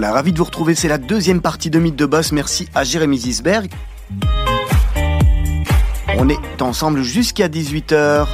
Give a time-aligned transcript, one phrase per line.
[0.00, 0.76] Voilà, ravi de vous retrouver.
[0.76, 2.30] C'est la deuxième partie de Mythe de Boss.
[2.30, 3.68] Merci à Jérémy Zisberg.
[6.16, 8.28] On est ensemble jusqu'à 18h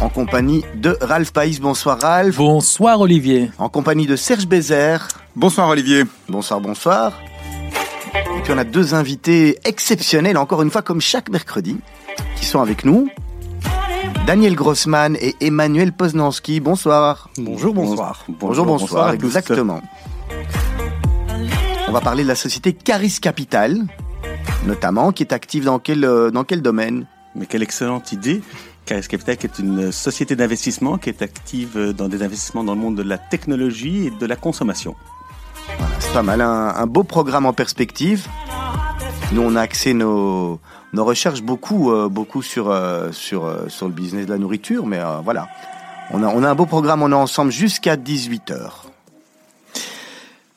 [0.00, 1.60] en compagnie de Ralph Païs.
[1.60, 2.38] Bonsoir Ralph.
[2.38, 3.50] Bonsoir Olivier.
[3.58, 5.08] En compagnie de Serge Bézère.
[5.36, 6.04] Bonsoir Olivier.
[6.30, 7.20] Bonsoir, bonsoir.
[8.14, 11.76] Et puis on a deux invités exceptionnels, encore une fois, comme chaque mercredi,
[12.36, 13.10] qui sont avec nous.
[14.26, 16.60] Daniel Grossman et Emmanuel Poznanski.
[16.60, 17.28] Bonsoir.
[17.36, 18.24] Bonjour, bonsoir.
[18.26, 19.82] Bonjour, bonsoir, exactement.
[21.94, 23.84] On va parler de la société Caris Capital,
[24.66, 27.06] notamment, qui est active dans quel, euh, dans quel domaine?
[27.36, 28.42] Mais quelle excellente idée
[28.84, 32.80] Caris Capital qui est une société d'investissement qui est active dans des investissements dans le
[32.80, 34.96] monde de la technologie et de la consommation.
[35.78, 38.26] Voilà, c'est pas mal, un, un beau programme en perspective.
[39.30, 40.58] Nous, on a axé nos,
[40.94, 44.84] nos recherches beaucoup, euh, beaucoup sur, euh, sur, euh, sur le business de la nourriture,
[44.84, 45.46] mais euh, voilà.
[46.10, 48.83] On a, on a un beau programme, on est ensemble jusqu'à 18h.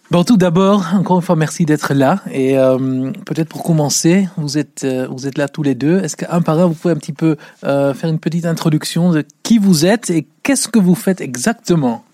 [0.09, 2.21] Bon, tout d'abord, encore une fois, merci d'être là.
[2.31, 5.99] Et euh, peut-être pour commencer, vous êtes, euh, vous êtes là tous les deux.
[5.99, 9.25] Est-ce qu'un par un, vous pouvez un petit peu euh, faire une petite introduction de
[9.43, 12.05] qui vous êtes et qu'est-ce que vous faites exactement?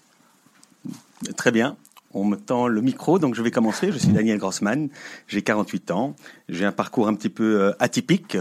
[1.37, 1.77] Très bien.
[2.15, 3.91] On me tend le micro, donc je vais commencer.
[3.91, 4.89] Je suis Daniel Grossman,
[5.27, 6.15] j'ai 48 ans.
[6.49, 8.37] J'ai un parcours un petit peu atypique.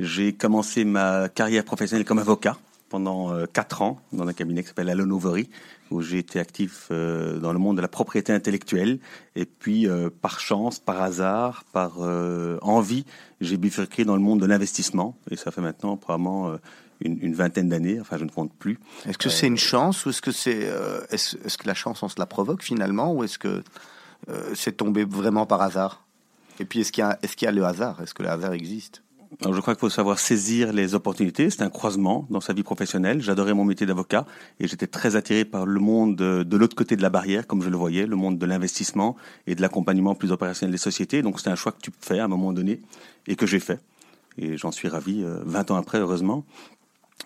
[0.00, 2.56] J'ai commencé ma carrière professionnelle comme avocat
[2.88, 5.18] pendant euh, quatre ans dans un cabinet qui s'appelle Alon
[5.90, 8.98] où j'ai été actif euh, dans le monde de la propriété intellectuelle.
[9.34, 13.04] Et puis, euh, par chance, par hasard, par euh, envie,
[13.40, 15.16] j'ai bifurqué dans le monde de l'investissement.
[15.30, 16.56] Et ça fait maintenant probablement
[17.00, 18.78] une, une vingtaine d'années, enfin je ne compte plus.
[19.06, 20.70] Est-ce que c'est une chance ou est-ce que c'est
[21.10, 23.62] est-ce, que la chance on se la provoque finalement ou est-ce que
[24.54, 26.06] c'est tombé vraiment par hasard?
[26.58, 28.00] Et puis est-ce qu'il y a est-ce qu'il y a le hasard?
[28.00, 29.02] Est-ce que le hasard existe?
[29.40, 31.50] Alors, je crois qu'il faut savoir saisir les opportunités.
[31.50, 33.20] C'est un croisement dans sa vie professionnelle.
[33.20, 34.24] J'adorais mon métier d'avocat
[34.60, 37.68] et j'étais très attiré par le monde de, l'autre côté de la barrière, comme je
[37.68, 41.22] le voyais, le monde de l'investissement et de l'accompagnement plus opérationnel des sociétés.
[41.22, 42.80] Donc c'est un choix que tu fais à un moment donné
[43.26, 43.80] et que j'ai fait.
[44.38, 46.44] Et j'en suis ravi, euh, 20 ans après, heureusement.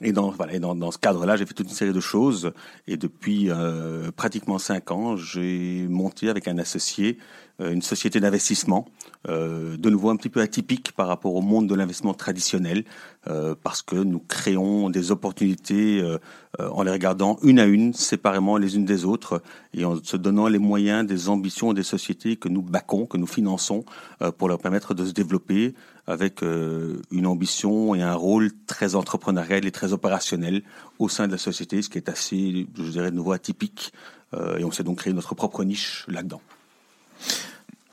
[0.02, 2.52] Et dans, voilà, et dans, dans ce cadre-là, j'ai fait toute une série de choses.
[2.86, 8.86] Et depuis euh, pratiquement cinq ans, j'ai monté avec un associé euh, une société d'investissement,
[9.28, 12.84] euh, de nouveau un petit peu atypique par rapport au monde de l'investissement traditionnel,
[13.28, 16.18] euh, parce que nous créons des opportunités euh,
[16.58, 20.16] euh, en les regardant une à une, séparément les unes des autres, et en se
[20.16, 23.84] donnant les moyens des ambitions des sociétés que nous baquons, que nous finançons,
[24.22, 25.74] euh, pour leur permettre de se développer
[26.06, 30.62] avec euh, une ambition et un rôle très entrepreneurial et très opérationnel
[30.98, 33.92] au sein de la société, ce qui est assez, je dirais, de nouveau atypique.
[34.34, 36.40] Euh, et on s'est donc créé notre propre niche là-dedans.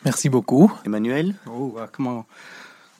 [0.05, 0.71] Merci beaucoup.
[0.85, 2.25] Emmanuel Oh, bah, comment,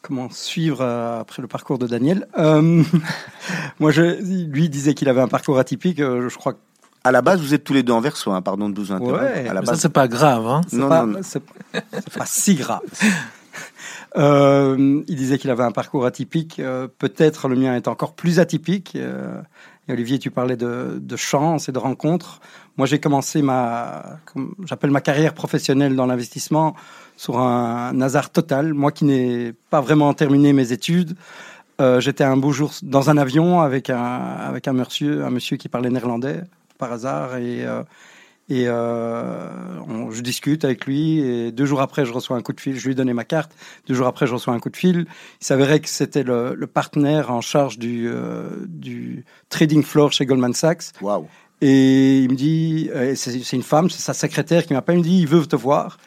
[0.02, 2.28] comment suivre euh, après le parcours de Daniel?
[2.38, 2.84] Euh,
[3.80, 6.00] Moi, je, lui disait qu'il avait un parcours atypique.
[6.00, 6.59] euh, je crois que
[7.03, 9.22] À la base, vous êtes tous les deux en verso, hein, pardon de vous interrompre.
[9.22, 10.46] Ouais, à la Ça, c'est pas grave.
[10.47, 11.19] Hein c'est Non, pas, non, non.
[11.24, 11.41] c'est-
[11.74, 12.81] c'est pas si grave.
[14.16, 16.59] Euh, il disait qu'il avait un parcours atypique.
[16.59, 18.94] euh, Peut-être le mien est encore plus atypique.
[18.96, 19.40] euh,
[19.90, 22.42] Olivier, tu parlais de, chance et de rencontres.
[22.78, 24.20] Moi, j'ai commencé ma,
[24.66, 26.75] j'appelle ma carrière professionnelle dans l'investissement
[27.16, 28.74] sur un, hasard total.
[28.74, 31.16] Moi, qui n'ai pas vraiment terminé mes études,
[31.80, 35.58] euh, j'étais un beau jour dans un avion avec un avec un monsieur, un monsieur
[35.58, 36.42] qui parlait néerlandais
[36.80, 37.84] par hasard et euh,
[38.50, 39.50] et euh,
[39.88, 42.78] on- je discute avec lui et deux jours après je reçois un coup de fil.
[42.78, 43.52] Je lui donnais ma carte.
[43.88, 45.06] Deux jours après je reçois un coup de fil.
[45.41, 50.25] Il s'avérait que c'était le, le partenaire en charge du euh, du trading floor chez
[50.25, 51.28] Goldman Sachs waouh.
[51.62, 55.00] et il me dit, euh, c'est c'est une femme, c'est sa secrétaire qui m'appelle, il
[55.00, 55.97] me dit, il veut te voir.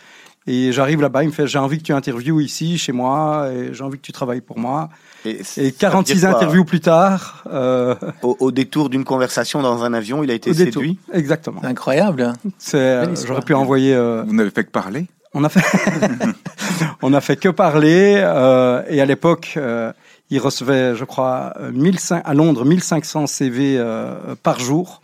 [0.47, 3.75] Et j'arrive là-bas, il me fait, j'ai envie que tu interviewes ici, chez moi, et
[3.75, 4.89] j'ai envie que tu travailles pour moi.
[5.27, 9.61] Et, Et veut 46 dire quoi interviews plus tard, euh, Au, au détour d'une conversation
[9.63, 10.99] dans un avion, il a été séduit.
[11.13, 11.61] Exactement.
[11.63, 12.23] C'est incroyable.
[12.23, 12.33] hein.
[12.75, 13.95] Euh, j'aurais pu envoyer.
[13.95, 15.61] euh, Vous n'avez fait que parler on a fait,
[17.03, 18.21] on a fait que parler.
[18.25, 19.93] euh, et à l'époque, euh,
[20.31, 25.03] il recevait, je crois, euh, 1500 à Londres, 1500 CV euh, par jour.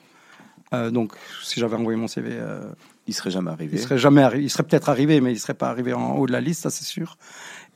[0.75, 1.12] Euh, donc,
[1.44, 2.61] si j'avais envoyé mon CV, euh,
[3.08, 3.76] Il serait jamais arrivé.
[3.76, 6.26] Il serait jamais arri- il serait peut-être arrivé, mais il serait pas arrivé en haut
[6.26, 7.17] de la liste, ça c'est sûr.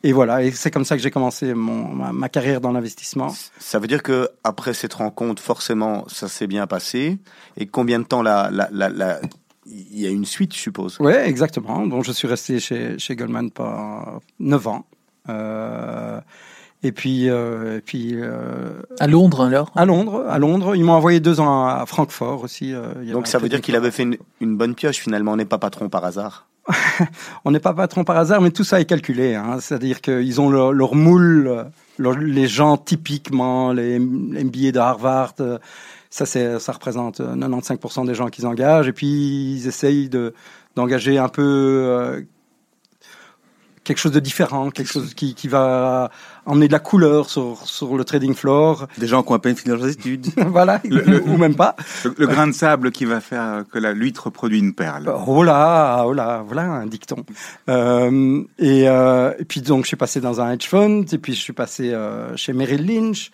[0.02, 3.28] Et voilà, et c'est comme ça que j'ai commencé mon, ma, ma carrière dans l'investissement.
[3.58, 7.18] Ça veut dire que après cette rencontre, forcément, ça s'est bien passé.
[7.58, 9.20] Et combien de temps la, la, la, la-
[9.66, 10.98] il y a une suite, je suppose?
[11.00, 11.86] Ouais, exactement.
[11.86, 14.86] Donc je suis resté chez, chez Goldman pendant 9 ans.
[15.28, 16.18] Euh,
[16.82, 19.70] et puis, euh, et puis euh, À Londres, alors?
[19.76, 22.72] À Londres, à Londres, ils m'ont envoyé deux ans à Francfort aussi.
[22.72, 25.32] euh, il y Donc ça veut dire qu'il avait fait une, une bonne pioche finalement.
[25.32, 26.46] On n'est pas patron par hasard.
[27.44, 29.34] On n'est pas patron par hasard, mais tout ça est calculé.
[29.34, 29.58] Hein.
[29.60, 31.66] C'est-à-dire qu'ils ont leur, leur moule,
[31.98, 35.58] les gens typiquement, les MBA de Harvard, euh,
[36.08, 38.88] ça, c'est, ça représente 95% des gens qu'ils engagent.
[38.88, 40.34] Et puis, ils essayent de,
[40.76, 42.22] d'engager un peu euh,
[43.90, 46.12] quelque chose de différent, quelque chose qui, qui va
[46.46, 48.86] emmener de la couleur sur, sur le trading floor.
[48.98, 50.28] Des gens qui ont à peine fini leurs études.
[50.46, 50.80] voilà,
[51.26, 51.74] ou même pas.
[52.04, 55.12] Le, grain de sable qui va faire que la l'huître produit une perle.
[55.26, 57.24] Oh là, oh là, voilà un dicton.
[57.68, 61.34] Euh, et, euh, et, puis donc je suis passé dans un hedge fund, et puis
[61.34, 63.32] je suis passé euh, chez Merrill Lynch.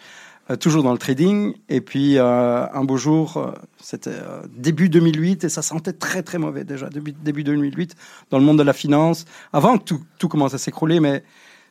[0.51, 1.55] Euh, toujours dans le trading.
[1.69, 3.51] Et puis euh, un beau jour, euh,
[3.81, 4.15] c'était
[4.57, 7.97] début 2008 et ça sentait très très mauvais déjà, début, début 2008,
[8.31, 11.25] dans le monde de la finance, avant que tout, tout commence à s'écrouler, mais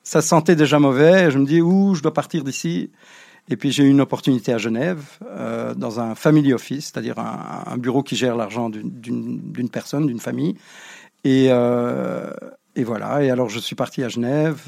[0.04, 1.28] ça sentait déjà mauvais.
[1.28, 2.92] Et je me dis, où je dois partir d'ici.
[3.48, 5.04] Et puis j'ai eu une opportunité à Genève,
[5.78, 10.56] dans un family office, c'est-à-dire un, un, bureau qui gère l'argent d'une personne, d'une famille.
[11.24, 13.24] Et, et, voilà.
[13.24, 14.64] Et alors je suis parti à Genève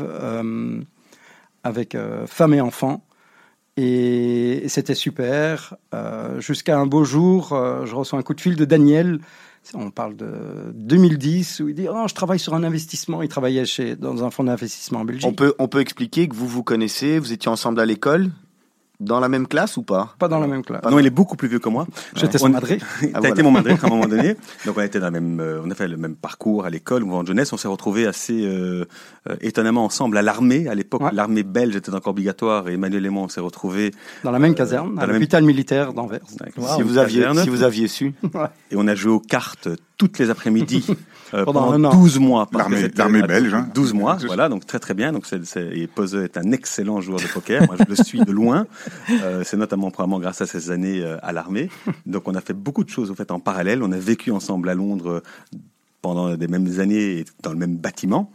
[1.63, 3.06] avec femme et enfants.
[3.77, 5.75] Et, c'était super.
[5.93, 9.19] Euh, jusqu'à un beau jour, euh, je reçois un coup de fil de Daniel.
[9.73, 13.21] On parle de 2010 où il dit oh, je travaille sur un investissement.
[13.21, 15.27] Il travaillait chez dans un fonds d'investissement en Belgique.
[15.27, 18.31] On peut on peut expliquer que vous vous connaissez, vous étiez ensemble à l'école?
[18.99, 20.15] Dans la même classe ou pas?
[20.17, 20.81] Pas dans la même classe.
[20.83, 21.85] non, il est beaucoup plus vieux que moi.
[22.15, 22.79] J'étais son madré.
[23.13, 24.35] Ah, T'as été mon madré à un moment donné.
[24.65, 26.69] Donc on a été dans la même, euh, on a fait le même parcours à
[26.69, 27.53] l'école ou en jeunesse.
[27.53, 28.85] On s'est retrouvés assez euh,
[29.29, 30.67] euh, étonnamment ensemble à l'armée.
[30.67, 33.91] À l'époque, l'armée belge était encore obligatoire et Emmanuel et moi on s'est retrouvés
[34.23, 36.21] dans la même caserne, à l'hôpital militaire d'Anvers.
[36.75, 38.13] si vous aviez, si vous aviez su.
[38.71, 40.85] et on a joué aux cartes toutes les après-midi
[41.33, 42.47] euh, pendant, pendant 12 mois.
[42.95, 43.53] L'armée belge.
[43.53, 43.69] Hein.
[43.73, 45.11] 12 mois, voilà, donc très très bien.
[45.11, 47.65] Donc c'est, c'est, et Poseux est un excellent joueur de poker.
[47.65, 48.65] Moi, je le suis de loin.
[49.23, 51.69] Euh, c'est notamment probablement grâce à ces années euh, à l'armée.
[52.05, 53.81] Donc on a fait beaucoup de choses au fait en parallèle.
[53.81, 55.21] On a vécu ensemble à Londres
[56.01, 58.31] pendant des mêmes années dans le même bâtiment.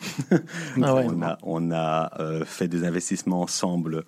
[0.83, 4.03] Ah ouais, on a, on a euh, fait des investissements ensemble euh,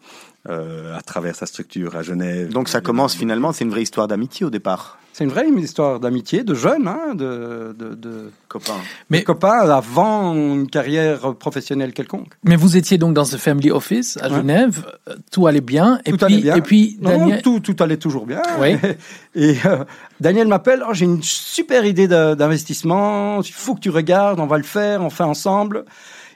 [0.49, 2.53] à travers sa structure à Genève.
[2.53, 4.99] Donc ça commence finalement, c'est une vraie histoire d'amitié au départ.
[5.15, 8.81] C'est une vraie histoire d'amitié, de jeunes, hein, de, de, de, copains.
[9.11, 12.33] Mais de copains avant une carrière professionnelle quelconque.
[12.43, 16.01] Mais vous étiez donc dans ce family office à Genève, euh, tout allait bien.
[16.05, 16.57] Et tout puis, allait bien.
[16.57, 17.43] Et puis Daniel...
[17.43, 18.43] tout, tout allait toujours bien.
[18.59, 18.75] Oui.
[19.37, 19.85] Et euh,
[20.19, 24.59] Daniel m'appelle, oh, j'ai une super idée d'investissement, il faut que tu regardes, on va
[24.59, 25.85] le faire, on fait ensemble.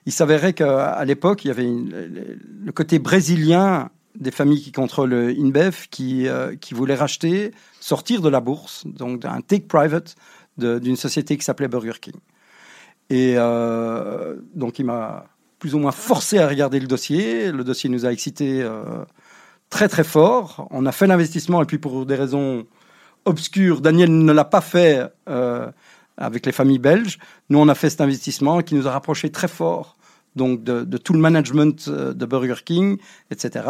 [0.07, 5.87] Il s'avérait qu'à l'époque, il y avait le côté brésilien des familles qui contrôlent InBev
[5.91, 10.17] qui, euh, qui voulaient racheter, sortir de la bourse, donc d'un take private
[10.57, 12.17] d'une société qui s'appelait Burger King.
[13.11, 15.27] Et euh, donc il m'a
[15.61, 17.53] plus ou moins forcé à regarder le dossier.
[17.53, 18.83] Le dossier nous a excité euh,
[19.71, 20.67] très très fort.
[20.73, 22.67] On a fait l'investissement et puis pour des raisons
[23.25, 25.03] obscures, Daniel ne l'a pas fait
[26.17, 27.19] avec les familles belges.
[27.51, 29.98] Nous, on a fait cet investissement qui nous a rapprochés très fort
[30.39, 32.97] donc de, tout le management euh, de Burger King,
[33.31, 33.67] etc.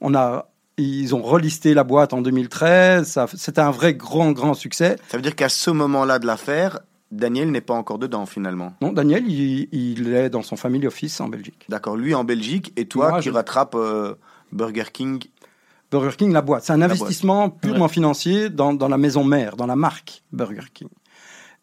[0.00, 0.46] On a
[0.76, 3.20] ils ont relisté la boîte en 2013.
[3.34, 4.96] C'était un vrai grand, grand succès.
[5.08, 6.80] Ça veut dire qu'à ce moment-là de l'affaire,
[7.12, 8.74] Daniel n'est pas encore dedans finalement.
[8.80, 11.64] Non, Daniel, il, est dans son family office en Belgique.
[11.68, 14.14] D'accord, lui en Belgique et toi qui rattrapes euh,
[14.50, 15.22] Burger King?
[15.92, 16.64] Burger King, la boîte.
[16.64, 20.88] C'est un investissement purement financier dans, dans, la maison mère, dans la marque Burger King.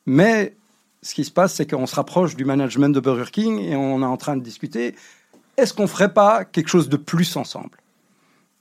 [0.05, 0.55] Mais
[1.01, 4.01] ce qui se passe, c'est qu'on se rapproche du management de Burger King et on
[4.01, 4.95] est en train de discuter
[5.57, 7.77] est-ce qu'on ferait pas quelque chose de plus ensemble?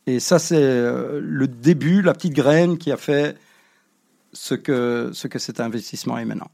[0.06, 3.36] Et ça, c'est euh, le début, la petite graine qui a fait
[4.32, 6.50] ce que, ce que cet investissement est maintenant.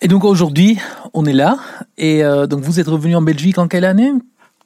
[0.00, 0.78] Et donc aujourd'hui,
[1.12, 1.58] on est là.
[1.96, 4.12] Et euh, donc vous êtes revenu en Belgique en quelle année?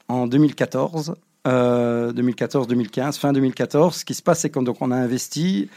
[0.08, 1.14] En 2014.
[1.44, 3.96] 2014-2015, euh, fin 2014.
[3.96, 5.68] Ce qui se passe, c'est qu'on on a investi,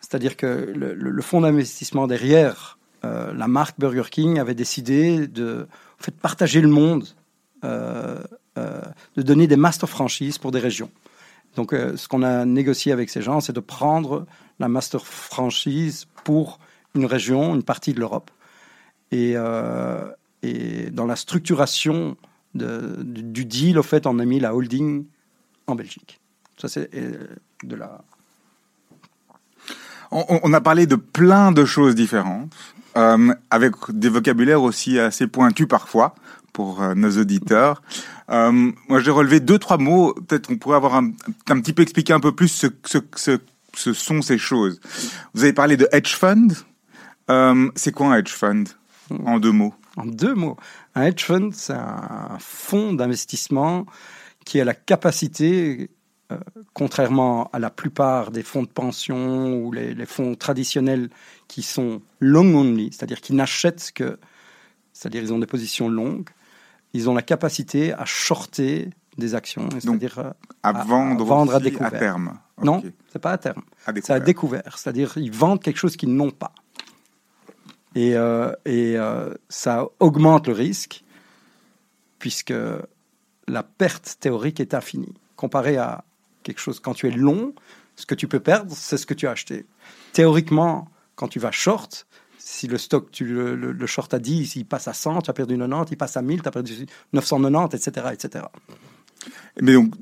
[0.00, 5.66] c'est-à-dire que le, le fonds d'investissement derrière euh, la marque Burger King avait décidé de
[6.20, 7.08] partager le monde,
[7.64, 8.22] euh,
[8.58, 8.80] euh,
[9.16, 10.90] de donner des master franchises pour des régions.
[11.56, 14.26] Donc, ce qu'on a négocié avec ces gens, c'est de prendre
[14.58, 16.58] la master franchise pour
[16.94, 18.30] une région, une partie de l'Europe.
[19.10, 22.16] Et, dans la structuration
[22.54, 25.04] du deal, au fait, on a mis la holding
[25.66, 26.20] en Belgique.
[26.56, 28.02] Ça, c'est de la.
[30.12, 32.52] On, a parlé de plein de choses différentes
[32.98, 36.14] euh, avec des vocabulaires aussi assez pointus parfois
[36.52, 37.82] pour euh, nos auditeurs.
[38.28, 40.12] Euh, moi, j'ai relevé deux, trois mots.
[40.12, 41.12] Peut-être on pourrait avoir un,
[41.48, 43.38] un, petit peu expliquer un peu plus ce, ce, ce,
[43.74, 44.80] ce sont ces choses.
[45.32, 46.48] Vous avez parlé de hedge fund.
[47.74, 48.64] C'est quoi un hedge fund
[49.24, 49.74] en deux mots?
[49.96, 50.58] En deux mots.
[50.94, 53.86] Un hedge fund, c'est un fonds d'investissement
[54.44, 55.88] qui a la capacité
[56.72, 61.10] contrairement à la plupart des fonds de pension ou les, les fonds traditionnels
[61.48, 64.18] qui sont long only, c'est-à-dire qui n'achètent que,
[64.92, 66.28] c'est-à-dire ils ont des positions longues,
[66.94, 70.30] ils ont la capacité à shorter des actions, c'est-à-dire euh,
[70.62, 71.94] à, vendre, vendre à découvert.
[71.94, 72.38] à terme.
[72.62, 72.84] Non, Ok.
[73.12, 73.62] c'est pas à terme.
[73.84, 74.62] C'est à découvert.
[74.62, 76.52] découvert, c'est-à-dire ils vendent quelque chose qu'ils n'ont pas.
[77.94, 81.04] Et, euh, et euh, ça augmente le risque
[82.18, 82.54] puisque
[83.48, 85.12] la perte théorique est infinie.
[85.36, 86.04] Comparé à
[86.42, 87.54] quelque chose, quand tu es long,
[87.96, 89.66] ce que tu peux perdre, c'est ce que tu as acheté.
[90.12, 92.06] Théoriquement, quand tu vas short,
[92.38, 95.56] si le stock, tu le, short à 10, il passe à 100, tu as perdu
[95.56, 98.06] 90, il passe à 1000, tu as perdu 990, etc.
[98.12, 98.44] etc.
[99.60, 99.94] Mais donc,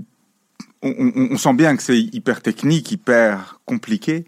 [0.82, 4.26] on, on- on sent bien que c'est hyper technique, hyper compliqué.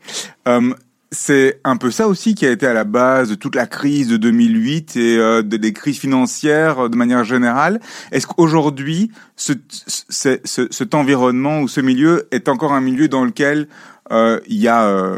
[0.48, 0.74] Euh,
[1.14, 4.08] c'est un peu ça aussi qui a été à la base de toute la crise
[4.08, 7.80] de 2008 et euh, de- des crises financières euh, de manière générale.
[8.12, 13.24] Est-ce qu'aujourd'hui, ce, ce- ce- cet environnement ou ce milieu est encore un milieu dans
[13.26, 13.68] lequel
[14.10, 15.16] euh, il y a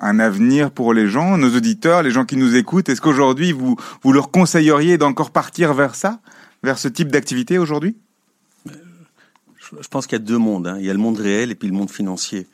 [0.00, 2.88] un avenir pour les gens, nos auditeurs, les gens qui nous écoutent?
[2.88, 6.18] Est-ce qu'aujourd'hui, vous, vous leur conseilleriez d'encore partir vers ça,
[6.62, 7.96] vers ce type d'activité aujourd'hui?
[8.66, 10.66] Je je pense qu'il y a deux mondes.
[10.66, 10.76] hein.
[10.80, 12.46] Il y a le monde réel et puis le monde financier.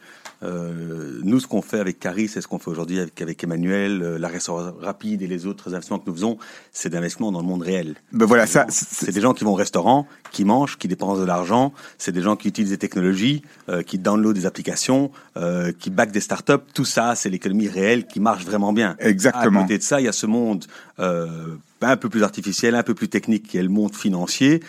[0.43, 4.03] Euh, nous, ce qu'on fait avec Caris, c'est ce qu'on fait aujourd'hui avec, avec Emmanuel,
[4.03, 6.39] euh, la restauration rapide et les autres investissements que nous faisons,
[6.73, 7.95] c'est d'investissement dans le monde réel.
[8.13, 11.27] Ben voilà, ça, C'est des gens qui vont au restaurant, qui mangent, qui dépensent de
[11.27, 11.73] l'argent.
[11.99, 16.13] C'est des gens qui utilisent des technologies, euh, qui downloadent des applications, euh, qui backent
[16.13, 16.53] des startups.
[16.75, 18.97] Tout ça, c'est l'économie réelle qui marche vraiment bien.
[18.99, 19.61] Exactement.
[19.61, 20.67] À côté de ça, il y a ce monde
[20.99, 24.61] un peu plus artificiel, un peu plus technique, qui est le monde financier,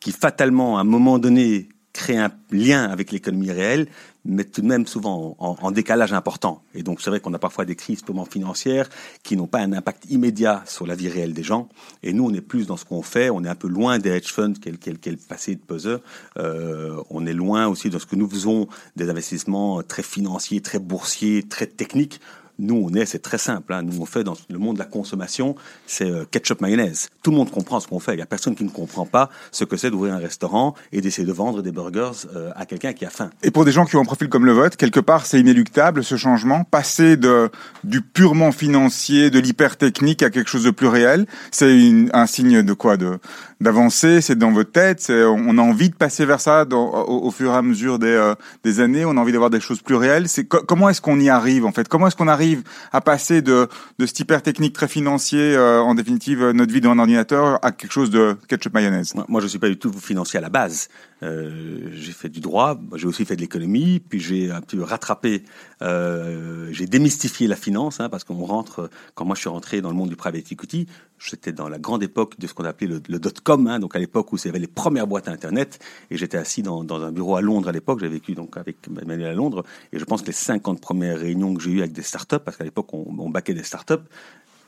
[0.00, 3.86] qui fatalement, à un moment donné, crée un lien avec l'économie réelle,
[4.24, 6.62] mais tout de même souvent en, décalage important.
[6.74, 8.88] Et donc c'est vrai qu'on a parfois des crises purement financières
[9.22, 11.68] qui n'ont pas un impact immédiat sur la vie réelle des gens.
[12.02, 13.30] Et nous, on est plus dans ce qu'on fait.
[13.30, 16.00] On est un peu loin des hedge funds, quel, quel, quel passé de puzzle.
[16.38, 20.78] Euh, on est loin aussi dans ce que nous faisons, des investissements très financiers, très
[20.78, 22.20] boursiers, très techniques.
[22.58, 23.72] Nous, on est, c'est très simple.
[23.72, 23.82] Hein.
[23.82, 25.56] Nous, on fait dans le monde de la consommation,
[25.86, 27.08] c'est euh, ketchup mayonnaise.
[27.22, 28.14] Tout le monde comprend ce qu'on fait.
[28.14, 31.00] Il y a personne qui ne comprend pas ce que c'est d'ouvrir un restaurant et
[31.00, 33.30] d'essayer de vendre des burgers euh, à quelqu'un qui a faim.
[33.42, 36.04] Et pour des gens qui ont un profil comme le vôtre, quelque part, c'est inéluctable
[36.04, 37.50] ce changement, passer de
[37.82, 41.26] du purement financier, de l'hyper technique à quelque chose de plus réel.
[41.50, 41.76] C'est
[42.12, 43.18] un signe de quoi De
[43.64, 44.20] d'avancer.
[44.20, 45.10] C'est dans votre tête.
[45.10, 48.78] On a envie de passer vers ça au, fur et à mesure des euh, des
[48.78, 49.04] années.
[49.04, 50.26] On a envie d'avoir des choses plus réelles.
[50.48, 51.88] Comment est-ce qu'on y arrive en fait?
[51.88, 53.68] Comment est-ce qu'on arrive à passer de
[53.98, 57.58] de cet hyper technique très financier, euh, en définitive euh, notre vie dans un ordinateur,
[57.64, 59.14] à quelque chose de ketchup mayonnaise?
[59.28, 60.88] Moi, je suis pas du tout financier à la base.
[61.24, 65.42] Euh, j'ai fait du droit, j'ai aussi fait de l'économie, puis j'ai un peu rattrapé,
[65.80, 69.88] euh, j'ai démystifié la finance, hein, parce qu'on rentre, quand moi je suis rentré dans
[69.88, 70.86] le monde du private equity,
[71.18, 74.32] j'étais dans la grande époque de ce qu'on appelait le, dot-com, hein, donc à l'époque
[74.32, 75.78] où il y avait les premières boîtes Internet,
[76.10, 78.76] et j'étais assis dans, dans un bureau à Londres à l'époque, j'ai vécu donc avec
[79.00, 81.92] Emmanuel à Londres, et je pense que les 50 premières réunions que j'ai eues avec
[81.92, 84.04] des startups, parce qu'à l'époque on, on baquait des startups,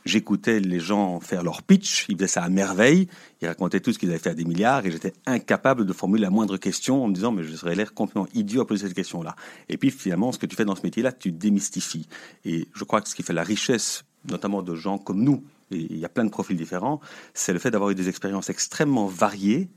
[0.06, 3.08] J'écoutais les gens faire leur pitch, ils faisaient ça à merveille,
[3.42, 6.22] ils racontaient tout ce qu'ils avaient fait à des milliards et j'étais incapable de formuler
[6.22, 8.94] la moindre question en me disant mais je serais l'air complètement idiot à poser cette
[8.94, 9.34] question-là.
[9.68, 12.06] Et puis finalement, ce que tu fais dans ce métier-là, tu démystifies.
[12.44, 15.78] Et je crois que ce qui fait la richesse, notamment de gens comme nous, et
[15.90, 17.00] il y a plein de profils différents,
[17.34, 19.68] c'est le fait d'avoir eu des expériences extrêmement variées,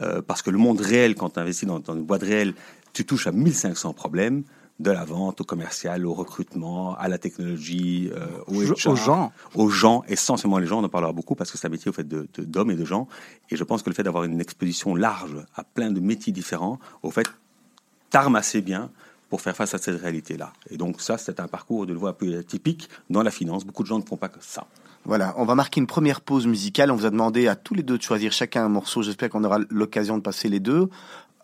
[0.00, 2.54] euh, parce que le monde réel, quand tu investis dans, dans une boîte réelle,
[2.92, 4.44] tu touches à 1500 problèmes,
[4.80, 8.96] de la vente au commercial, au recrutement, à la technologie, euh, au Aux- HR, aux
[8.96, 9.32] gens.
[9.54, 11.92] aux gens, essentiellement les gens, on en parlera beaucoup parce que c'est un métier au
[11.92, 13.06] fait de- de- d'hommes et de gens.
[13.50, 16.80] Et je pense que le fait d'avoir une exposition large à plein de métiers différents,
[17.02, 17.26] au fait,
[18.10, 18.90] t'arme assez bien
[19.30, 20.52] pour faire face à cette réalité-là.
[20.68, 23.64] Et donc ça, c'est un parcours de le voir un peu atypique dans la finance.
[23.64, 24.66] Beaucoup de gens ne font pas que ça.
[25.04, 26.90] Voilà, on va marquer une première pause musicale.
[26.90, 29.02] On vous a demandé à tous les deux de choisir chacun un morceau.
[29.02, 30.88] J'espère qu'on aura l'occasion de passer les deux.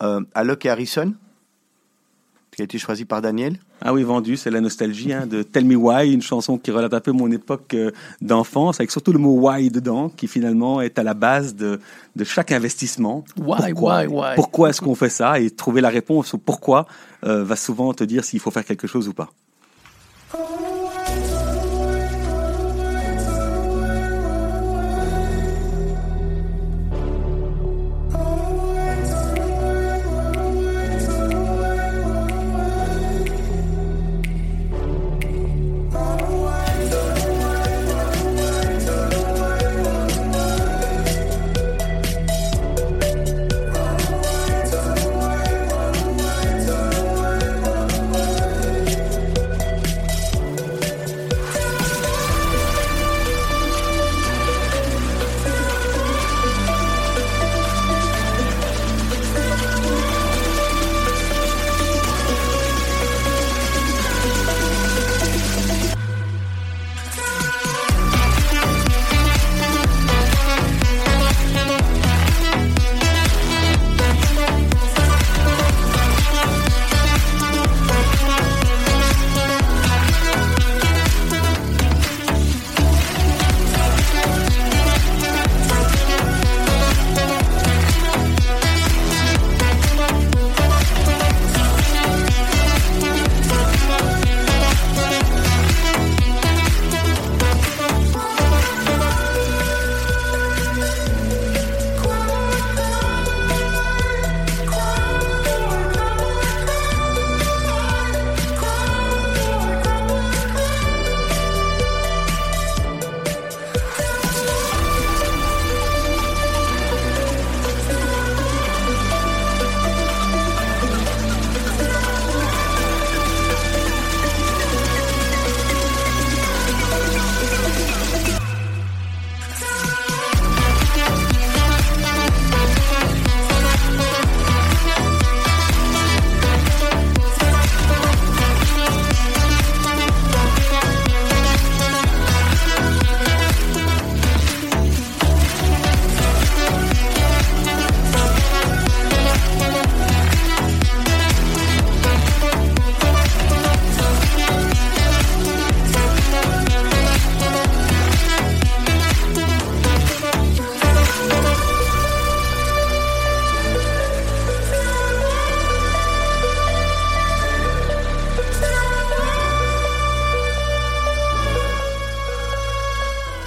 [0.01, 1.13] Euh, Alok et Harrison,
[2.59, 3.57] qui a été choisi par Daniel.
[3.81, 6.93] Ah oui, vendu, c'est la nostalgie hein, de Tell Me Why, une chanson qui relate
[6.93, 10.99] un peu mon époque euh, d'enfance, avec surtout le mot why dedans, qui finalement est
[10.99, 11.79] à la base de,
[12.17, 13.23] de chaque investissement.
[13.37, 15.39] Why, pourquoi why, why pourquoi est-ce qu'on fait ça?
[15.39, 16.85] Et trouver la réponse au pourquoi
[17.23, 19.29] euh, va souvent te dire s'il faut faire quelque chose ou pas.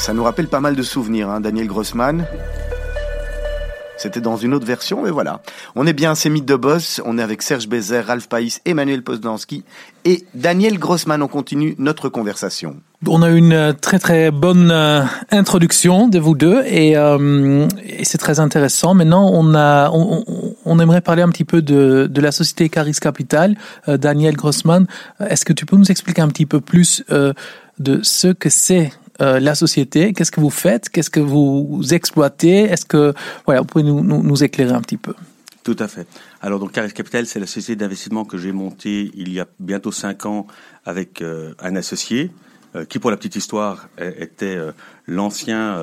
[0.02, 2.26] Ça nous rappelle pas mal de souvenirs, hein, Daniel Grossman.
[3.96, 5.42] C'était dans une autre version, mais voilà.
[5.76, 7.00] On est bien, c'est Mythes de Boss.
[7.04, 9.62] On est avec Serge Bézère, Ralph Païs, Emmanuel Poznansky
[10.04, 11.22] et Daniel Grossman.
[11.22, 12.78] On continue notre conversation.
[13.06, 18.04] On a une euh, très très bonne euh, introduction de vous deux et, euh, et
[18.04, 18.94] c'est très intéressant.
[18.94, 23.56] Maintenant, on a, on, aimerait parler un petit peu de, la société Caris Capital.
[23.86, 24.88] Daniel Grossman,
[25.20, 27.04] est-ce que tu peux nous expliquer un petit peu plus
[27.78, 28.90] de ce que c'est
[29.22, 33.14] euh, la société Qu'est-ce que vous faites Qu'est-ce que vous exploitez Est-ce que
[33.46, 35.14] voilà, vous pouvez nous, nous, éclairer un petit peu
[35.62, 36.06] Tout à fait.
[36.40, 39.92] Alors donc Caris Capital, c'est la société d'investissement que j'ai montée il y a bientôt
[39.92, 40.46] cinq ans
[40.84, 42.30] avec euh, un associé
[42.74, 44.58] euh, qui, pour la petite histoire, était
[45.06, 45.78] l'ancien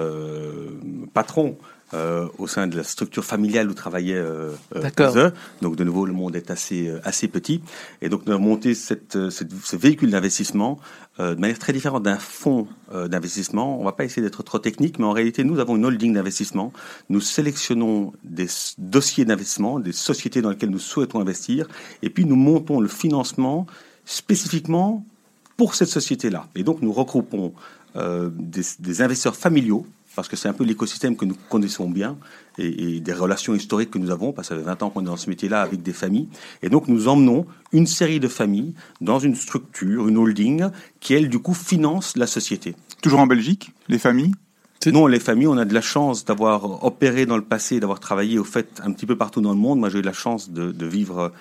[1.13, 1.57] patron
[1.93, 5.15] euh, au sein de la structure familiale où travaillait euh, D'accord.
[5.61, 7.61] Donc de nouveau, le monde est assez euh, assez petit,
[8.01, 10.79] et donc nous avons monté cette, cette ce véhicule d'investissement
[11.19, 13.79] euh, de manière très différente d'un fonds euh, d'investissement.
[13.79, 16.71] On va pas essayer d'être trop technique, mais en réalité, nous avons une holding d'investissement.
[17.09, 18.47] Nous sélectionnons des
[18.77, 21.67] dossiers d'investissement, des sociétés dans lesquelles nous souhaitons investir,
[22.03, 23.67] et puis nous montons le financement
[24.05, 25.05] spécifiquement
[25.57, 26.47] pour cette société-là.
[26.55, 27.53] Et donc nous regroupons
[27.95, 32.17] euh, des, des investisseurs familiaux parce que c'est un peu l'écosystème que nous connaissons bien
[32.57, 35.01] et, et, des relations historiques que nous avons, parce que ça fait 20 ans qu'on
[35.01, 36.27] est dans ce métier-là avec des familles.
[36.61, 40.67] Et donc nous emmenons une série de familles dans une structure, une holding,
[40.99, 42.75] qui elle, du coup, finance la société.
[43.01, 44.33] Toujours en Belgique, les familles?
[44.87, 48.39] Non, les familles, on a de la chance d'avoir opéré dans le passé, d'avoir travaillé
[48.39, 49.79] au fait un petit peu partout dans le monde.
[49.79, 51.33] Moi, j'ai eu la chance de, de vivre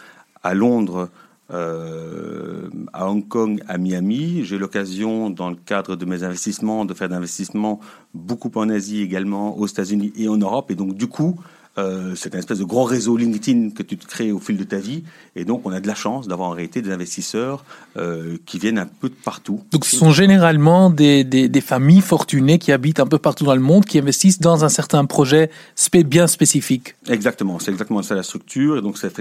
[0.43, 1.09] à Londres
[1.51, 4.45] euh, à Hong Kong, à Miami.
[4.45, 7.81] J'ai l'occasion, dans le cadre de mes investissements, de faire d'investissements
[8.15, 10.71] beaucoup en Asie également, aux États-Unis et en Europe.
[10.71, 11.37] Et donc, du coup,
[11.79, 14.64] euh, c'est un espèce de grand réseau LinkedIn que tu te crées au fil de
[14.64, 15.05] ta vie.
[15.37, 17.64] Et donc, on a de la chance d'avoir en réalité des investisseurs
[17.97, 19.62] euh, qui viennent un peu de partout.
[19.71, 23.55] Donc, ce sont généralement des, des, des, familles fortunées qui habitent un peu partout dans
[23.55, 26.97] le monde, qui investissent dans un certain projet spé bien spécifique.
[27.09, 28.79] Exactement, c'est exactement ça la structure.
[28.79, 29.12] Et donc, c'est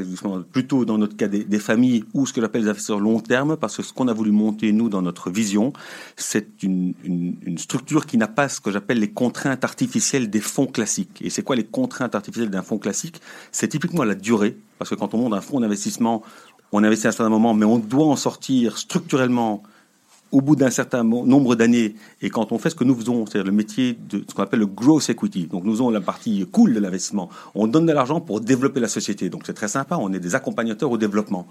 [0.52, 3.58] plutôt dans notre cas des, des familles ou ce que j'appelle les investisseurs long terme,
[3.58, 5.74] parce que ce qu'on a voulu monter, nous, dans notre vision,
[6.15, 10.41] c'est une, une, une structure qui n'a pas ce que j'appelle les contraintes artificielles des
[10.41, 11.22] fonds classiques.
[11.22, 14.58] Et c'est quoi les contraintes artificielles d'un fonds classique, c'est typiquement la durée.
[14.80, 16.24] Parce que quand on monte un fonds d'investissement,
[16.72, 19.64] on investit à un certain moment, mais on doit en sortir structurellement
[20.32, 21.96] au bout d'un certain nombre d'années.
[22.22, 24.60] Et quand on fait ce que nous faisons, c'est-à-dire le métier de ce qu'on appelle
[24.60, 28.20] le growth equity, donc nous avons la partie cool de l'investissement, on donne de l'argent
[28.20, 29.30] pour développer la société.
[29.30, 31.48] Donc c'est très sympa, on est des accompagnateurs au développement.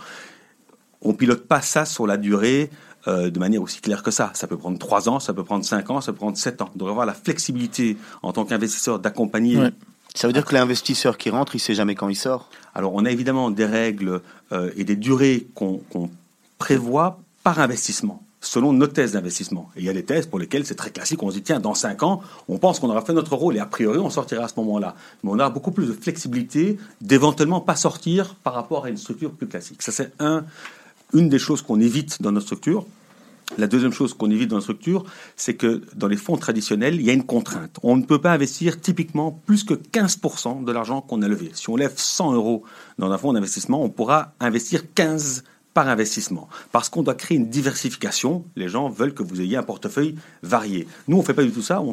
[1.03, 2.71] On pilote pas ça sur la durée
[3.09, 4.31] euh, de manière aussi claire que ça.
[4.35, 6.71] Ça peut prendre trois ans, ça peut prendre cinq ans, ça peut prendre sept ans.
[6.75, 9.59] Donc avoir la flexibilité en tant qu'investisseur d'accompagner.
[10.17, 13.05] Ça veut dire que l'investisseur qui rentre, il sait jamais quand il sort Alors, on
[13.05, 15.99] a évidemment des règles euh, et des durées qu'on qu
[16.57, 19.69] prévoit par investissement, selon nos thèses d'investissement.
[19.77, 21.23] Et il y a des thèses pour lesquelles c'est très classique.
[21.23, 23.61] On se dit, tiens, dans 5 ans, on pense qu'on aura fait notre rôle et
[23.61, 24.95] a priori, on sortira à ce moment-là.
[25.23, 29.33] Mais on a beaucoup plus de flexibilité d'éventuellement pas sortir par rapport à une structure
[29.33, 29.83] plus classique.
[29.83, 30.47] Ça, c'est un,
[31.13, 32.87] une des choses qu'on évite dans notre structure.
[33.59, 35.05] La deuxième chose qu'on évite dans la structure,
[35.37, 37.79] c'est que dans les fonds traditionnels, il y a une contrainte.
[37.83, 41.51] On ne peut pas investir typiquement plus que 15% de l'argent qu'on a levé.
[41.55, 42.65] Si on lève 100 euros
[42.99, 45.45] dans un fonds d'investissement, on pourra investir 15
[45.77, 46.49] par investissement.
[46.73, 48.47] Parce qu'on doit créer une diversification.
[48.57, 50.89] Les gens veulent que vous ayez un portefeuille varié.
[51.07, 51.83] Nous, on ne fait pas du tout ça.
[51.83, 51.93] On,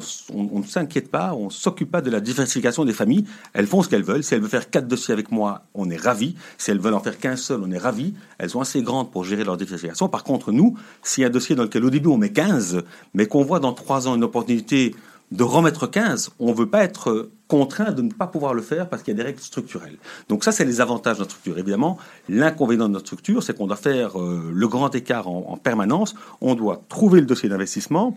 [0.59, 1.33] ne s'inquiète pas.
[1.33, 3.25] On ne s'occupe pas de la diversification des familles.
[3.51, 4.23] Elles font ce qu'elles veulent.
[4.23, 6.35] Si elles veulent faire quatre dossiers avec moi, on est ravis.
[6.57, 8.13] Si elles veulent en faire qu'un seul, on est ravis.
[8.37, 10.07] Elles sont assez grandes pour gérer leur diversification.
[10.07, 12.83] Par contre, nous, s'il y a un dossier dans lequel au début on met 15,
[13.13, 14.95] mais qu'on voit dans trois ans une opportunité
[15.33, 18.87] de remettre 15, on ne veut pas être contraint de ne pas pouvoir le faire
[18.87, 19.97] parce qu'il y a des règles structurelles.
[20.29, 21.57] Donc ça, c'est les avantages de notre structure.
[21.57, 21.97] Évidemment,
[22.29, 26.13] l'inconvénient de notre structure, c'est qu'on doit faire euh, le grand écart en, en, permanence.
[26.39, 28.15] On doit trouver le dossier d'investissement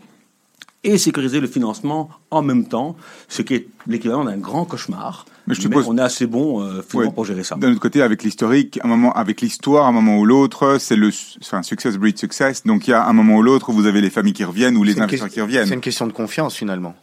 [0.85, 2.97] et sécuriser le financement en même temps,
[3.29, 5.25] ce qui est l'équivalent d'un grand cauchemar.
[5.47, 5.85] Mais, je suppose...
[5.85, 7.57] Mais on est assez bon euh, ouais, pour gérer ça.
[7.57, 11.11] D'un autre côté, avec l'historique, un moment, avec l'histoire, un moment ou l'autre, c'est le,
[11.41, 12.65] enfin, success breed success.
[12.65, 14.77] Donc il y a un moment ou l'autre où vous avez les familles qui reviennent
[14.77, 15.67] ou les investisseurs qui reviennent.
[15.67, 16.95] C'est une question de confiance finalement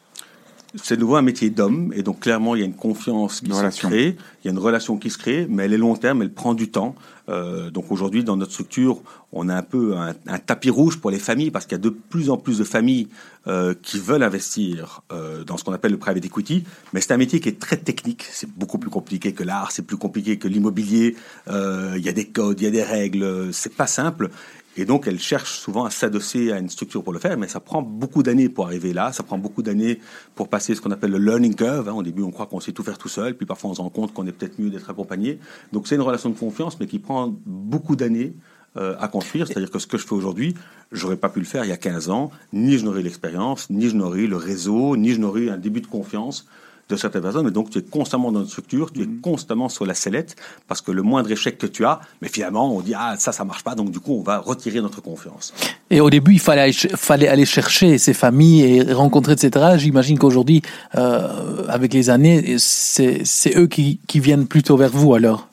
[0.76, 3.80] c'est nouveau un métier d'homme, et donc clairement, il y a une confiance qui se
[3.80, 6.34] crée, il y a une relation qui se crée, mais elle est long terme, elle
[6.34, 6.96] prend du temps.
[7.30, 11.12] Euh, donc aujourd'hui, dans notre structure, on a un peu un, un tapis rouge pour
[11.12, 13.08] les familles, parce qu'il y a de plus en plus de familles
[13.48, 17.18] euh, qui veulent investir euh, dans ce qu'on appelle le private equity, mais c'est un
[17.18, 20.48] métier qui est très technique, c'est beaucoup plus compliqué que l'art, c'est plus compliqué que
[20.48, 21.16] l'immobilier,
[21.48, 24.30] il y a des codes, il y a des règles, c'est pas simple,
[24.76, 27.60] et donc, elle cherche souvent à s'adosser à une structure pour le faire, mais ça
[27.60, 29.12] prend beaucoup d'années pour arriver là.
[29.12, 30.00] Ça prend beaucoup d'années
[30.34, 31.88] pour passer ce qu'on appelle le learning curve.
[31.90, 31.94] Hein.
[31.94, 33.90] Au début, on croit qu'on sait tout faire tout seul, puis parfois on se rend
[33.90, 35.40] compte qu'on est peut-être mieux d'être accompagné.
[35.72, 38.34] Donc, c'est une relation de confiance, mais qui prend beaucoup d'années
[38.76, 39.48] euh, à construire.
[39.48, 40.56] C'est-à-dire que ce que je fais aujourd'hui,
[40.92, 43.90] j'aurais pas pu le faire il y a 15 ans, ni je n'aurais l'expérience, ni
[43.90, 46.48] je n'aurais le réseau, ni je n'aurais un début de confiance
[46.96, 47.48] de certaines personnes.
[47.48, 49.22] Et donc, tu es constamment dans une structure, tu es Mhm.
[49.22, 50.36] constamment sur la sellette,
[50.68, 53.44] parce que le moindre échec que tu as, mais finalement, on dit, ah, ça, ça
[53.44, 55.54] marche pas, donc du coup, on va retirer notre confiance.
[55.90, 59.76] Et au début, il fallait fallait aller chercher ces familles et rencontrer, etc.
[59.78, 60.62] J'imagine qu'aujourd'hui,
[60.96, 65.48] euh, avec les années, c'est c'est eux qui, qui viennent plutôt vers vous alors.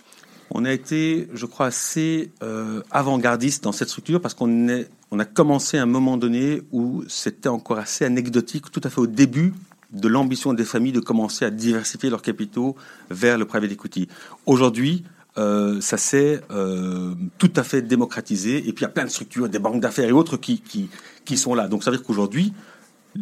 [0.53, 5.19] On a été, je crois, assez euh, avant-gardiste dans cette structure parce qu'on est, on
[5.21, 9.07] a commencé à un moment donné où c'était encore assez anecdotique, tout à fait au
[9.07, 9.55] début
[9.93, 12.77] de l'ambition des familles de commencer à diversifier leurs capitaux
[13.11, 14.09] vers le private equity.
[14.47, 15.05] Aujourd'hui,
[15.39, 19.11] euh, ça s'est euh, tout à fait démocratisé et puis il y a plein de
[19.11, 20.89] structures, des banques d'affaires et autres qui, qui,
[21.25, 21.69] qui sont là.
[21.69, 22.53] Donc ça veut dire qu'aujourd'hui,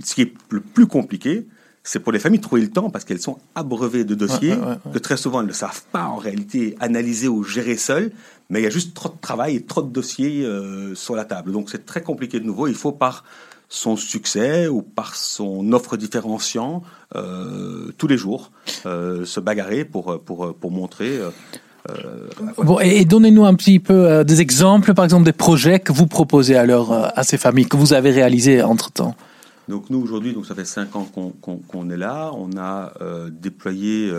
[0.02, 1.46] ce qui est le plus compliqué,
[1.82, 4.56] c'est pour les familles de trouver le temps parce qu'elles sont abreuvées de dossiers Ouais,
[4.58, 4.92] ouais, ouais, ouais.
[4.92, 8.10] que très souvent elles ne savent pas en réalité analyser ou gérer seules,
[8.50, 11.24] mais il y a juste trop de travail et trop de dossiers euh, sur la
[11.24, 11.52] table.
[11.52, 12.66] Donc c'est très compliqué de nouveau.
[12.66, 13.24] Il faut par
[13.68, 16.82] son succès ou par son offre différenciant
[17.14, 18.50] euh, tous les jours
[18.86, 21.18] euh, se bagarrer pour, pour, pour montrer.
[21.18, 22.28] euh,
[22.58, 26.56] Bon, et, donnez-nous un petit peu des exemples, par exemple des projets que vous proposez
[26.56, 29.14] alors euh, à ces familles, que vous avez réalisés entre-temps.
[29.68, 32.30] Donc nous aujourd'hui, donc ça fait cinq ans qu'on qu'on est là.
[32.34, 32.92] On a
[33.30, 34.10] déployé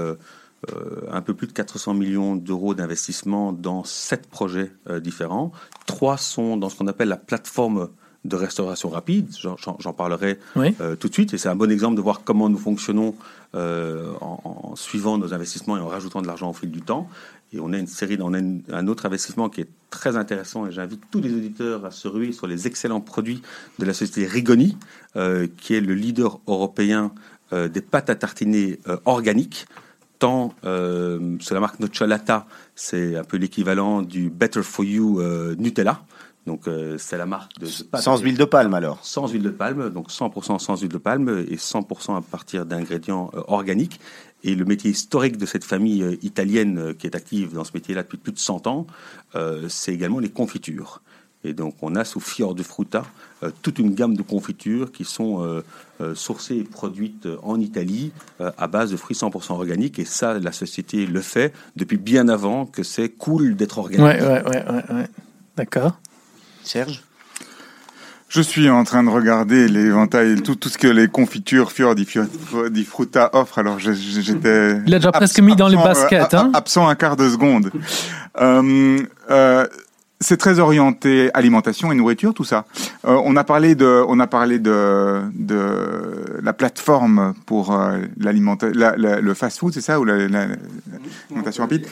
[0.73, 5.53] euh, un peu plus de 400 millions d'euros d'investissement dans sept projets euh, différents.
[5.85, 7.87] Trois sont dans ce qu'on appelle la plateforme
[8.25, 9.27] de restauration rapide.
[9.39, 10.75] J'en- parlerai Oui.
[10.81, 11.33] euh, tout de suite.
[11.33, 13.15] Et c'est un bon exemple de voir comment nous fonctionnons
[13.55, 17.09] euh, en, en suivant nos investissements et en rajoutant de l'argent au fil du temps.
[17.53, 20.67] Et on a une série, on a une- un autre investissement qui est très intéressant
[20.67, 23.41] et j'invite tous les auditeurs à se ruer sur les excellents produits
[23.79, 24.77] de la société Rigoni,
[25.15, 27.11] euh, qui est le leader européen
[27.51, 29.65] des pâtes à tartiner organiques.
[30.19, 30.53] Tant
[31.39, 35.19] sur la marque Nocciolata, c'est un peu l'équivalent du Better for You
[35.57, 36.03] Nutella.
[36.49, 37.67] Donc euh, c'est la marque de,
[37.99, 38.97] Sans huile de palme alors.
[39.03, 43.29] sans huile de palme, donc 100% sans huile de palme et 100% à partir d'ingrédients
[43.35, 43.99] euh, organiques.
[44.43, 48.01] Et le métier historique de cette famille euh, italienne qui est active dans ce métier-là
[48.01, 48.87] depuis plus de 100 ans,
[49.35, 51.01] euh, c'est également les confitures.
[51.43, 53.03] Et donc on a sous Fior de Fruta
[53.43, 55.61] euh, toute une gamme de confitures qui sont euh,
[56.01, 59.99] euh, sourcées et produites en Italie euh, à base de fruits 100% organiques.
[59.99, 64.03] Et ça, la société le fait depuis bien avant que c'est cool d'être organique.
[64.07, 65.07] Ouais, ouais, ouais, ouais, ouais.
[65.55, 65.99] D'accord.
[66.69, 67.01] Serge
[68.29, 72.07] Je suis en train de regarder l'éventail, tout, tout ce que les confitures Fior di,
[73.33, 73.57] offrent.
[73.57, 74.77] Alors j'étais.
[74.85, 76.51] Il a déjà presque mis dans les absent, baskets, euh, hein.
[76.53, 77.71] Absent un quart de seconde.
[78.39, 78.99] Euh,
[79.31, 79.65] euh,
[80.21, 82.65] c'est très orienté alimentation et nourriture, tout ça.
[83.07, 88.69] Euh, on a parlé de, on a parlé de, de la plateforme pour euh, l'alimenta-
[88.75, 90.47] la- la- le fast-food, c'est ça, ou la- la-
[91.29, 91.87] l'alimentation rapide.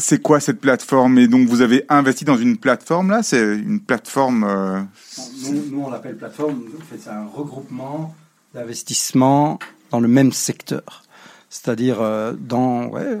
[0.00, 3.22] C'est quoi cette plateforme Et donc vous avez investi dans une plateforme là?
[3.22, 4.44] C'est une plateforme.
[4.44, 4.80] euh,
[5.44, 6.62] Nous, nous, on l'appelle plateforme.
[6.80, 8.14] En fait, c'est un regroupement
[8.54, 9.58] d'investissements
[9.90, 11.02] dans le même secteur.
[11.50, 13.20] C'est-à-dire euh, dans ouais, euh,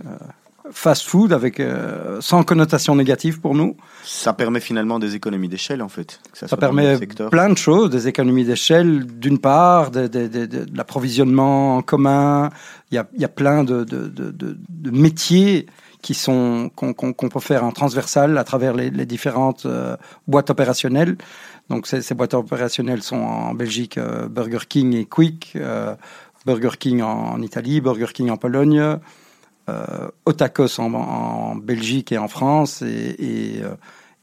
[0.70, 3.74] fast-food avec euh, sans connotation négative pour nous.
[4.04, 6.20] Ça permet finalement des économies d'échelle en fait.
[6.32, 6.98] que Ça permet
[7.30, 11.82] plein de choses, des économies d'échelle, d'une part, de, de- de- de- de l'approvisionnement en
[11.82, 12.50] commun.
[12.90, 15.66] Il y a, il y a plein de, de- de- de- de métiers
[16.02, 21.16] qui sont qu'on peut faire en transversal à travers les, les différentes euh, boîtes opérationnelles.
[21.70, 25.94] Donc ces, ces boîtes opérationnelles sont en Belgique euh, Burger King et Quick, euh,
[26.46, 28.98] Burger King en, en Italie, Burger King en Pologne,
[30.24, 32.86] Otakos en, en Belgique et en France et,
[33.18, 33.62] et,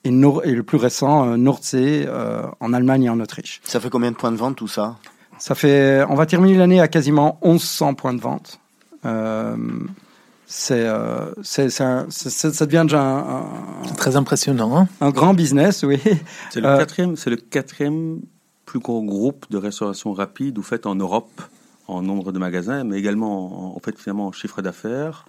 [0.03, 3.61] et, Nor- et le plus récent euh, Nordsee euh, en Allemagne et en Autriche.
[3.63, 4.95] Ça fait combien de points de vente tout ça?
[5.37, 8.59] Ça fait, on va terminer l'année à quasiment 1100 points de vente.
[9.05, 9.55] Euh,
[10.47, 12.05] c'est, euh, c'est, ça
[12.65, 13.43] devient déjà un,
[13.97, 14.77] très impressionnant.
[14.77, 15.99] Hein un grand business, oui.
[16.51, 18.19] C'est le Euh, quatrième, c'est le quatrième
[18.65, 21.41] plus gros groupe de restauration rapide, ou fait en Europe
[21.87, 25.25] en nombre de magasins, mais également en, en fait finalement en chiffre d'affaires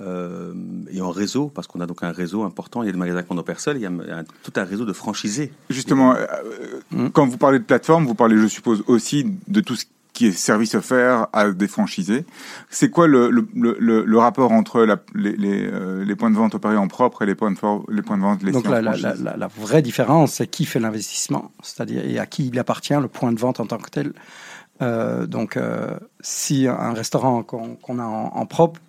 [0.00, 0.52] euh,
[0.92, 2.82] et en réseau, parce qu'on a donc un réseau important.
[2.82, 4.84] Il y a des magasins qu'on opère seul, il y a un- tout un réseau
[4.84, 5.52] de franchisés.
[5.70, 6.26] Justement, euh,
[6.92, 7.08] Mm.
[7.08, 9.84] quand vous parlez de plateforme, vous parlez, je suppose, aussi de tout ce
[10.16, 12.24] qui est service offert à des franchisés.
[12.70, 16.36] C'est quoi le, le, le, le rapport entre la, les, les, euh, les points de
[16.36, 18.64] vente opérés en propre et les points de, for- les points de vente laissés Donc
[18.72, 23.08] la, la, vraie différence, c'est qui fait l'investissement, c'est-à-dire et à qui il appartient le
[23.08, 24.12] point de vente en tant que tel.
[24.80, 28.80] Euh, donc euh, si un restaurant qu'on qu'on a en, en propre,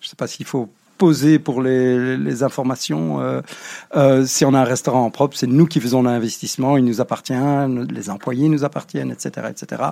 [0.00, 3.20] je ne sais pas s'il faut poser pour les, les informations.
[3.20, 3.40] euh,
[3.96, 7.00] euh, si on a un restaurant en propre, c'est nous qui faisons l'investissement, il nous
[7.00, 7.34] appartient,
[7.90, 9.82] les employés nous appartiennent, etc., etc.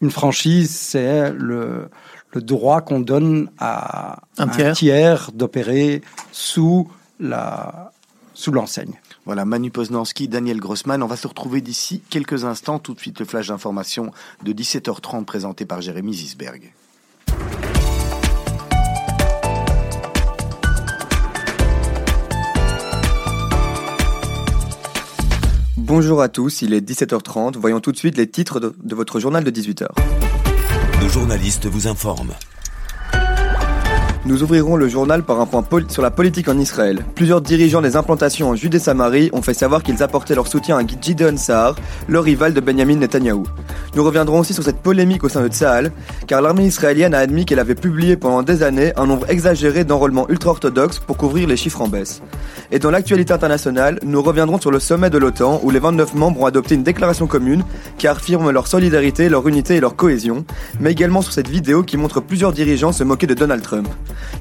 [0.00, 1.88] Une franchise, c'est le,
[2.32, 4.74] le droit qu'on donne à Un tiers.
[4.76, 7.92] tiers d'opérer sous la
[8.34, 8.94] sous l'enseigne.
[9.26, 11.02] Voilà, Manu Poznanski, Daniel Grossman.
[11.02, 12.78] On va se retrouver d'ici quelques instants.
[12.78, 16.72] Tout de suite, le flash d'information de 17h30 présenté par Jérémy Zisberg.
[25.92, 27.56] Bonjour à tous, il est 17h30.
[27.58, 29.88] Voyons tout de suite les titres de, votre journal de 18h.
[31.02, 32.32] Nos journalistes vous informent.
[34.26, 37.06] Nous ouvrirons le journal par un point sur la politique en Israël.
[37.14, 41.38] Plusieurs dirigeants des implantations en Judée-Samarie ont fait savoir qu'ils apportaient leur soutien à Gideon
[41.38, 41.74] Sa'ar,
[42.06, 43.44] le rival de Benjamin Netanyahou.
[43.96, 45.90] Nous reviendrons aussi sur cette polémique au sein de Tsahal,
[46.26, 50.28] car l'armée israélienne a admis qu'elle avait publié pendant des années un nombre exagéré d'enrôlements
[50.28, 52.20] ultra-orthodoxes pour couvrir les chiffres en baisse.
[52.70, 56.42] Et dans l'actualité internationale, nous reviendrons sur le sommet de l'OTAN où les 29 membres
[56.42, 57.64] ont adopté une déclaration commune
[57.96, 60.44] qui affirme leur solidarité, leur unité et leur cohésion,
[60.78, 63.88] mais également sur cette vidéo qui montre plusieurs dirigeants se moquer de Donald Trump.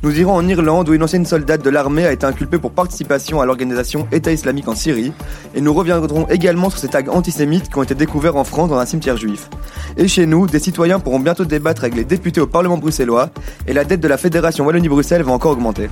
[0.03, 3.41] Nous irons en Irlande où une ancienne soldate de l'armée a été inculpée pour participation
[3.41, 5.11] à l'organisation État islamique en Syrie.
[5.55, 8.77] Et nous reviendrons également sur ces tags antisémites qui ont été découverts en France dans
[8.77, 9.49] un cimetière juif.
[9.97, 13.29] Et chez nous, des citoyens pourront bientôt débattre avec les députés au Parlement bruxellois
[13.67, 15.89] et la dette de la Fédération Wallonie-Bruxelles va encore augmenter.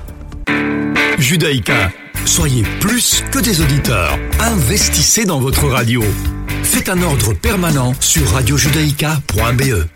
[1.17, 1.91] Judaïka,
[2.25, 4.17] soyez plus que des auditeurs.
[4.39, 6.03] Investissez dans votre radio.
[6.63, 9.87] Faites un ordre permanent sur radiojudaïka.be.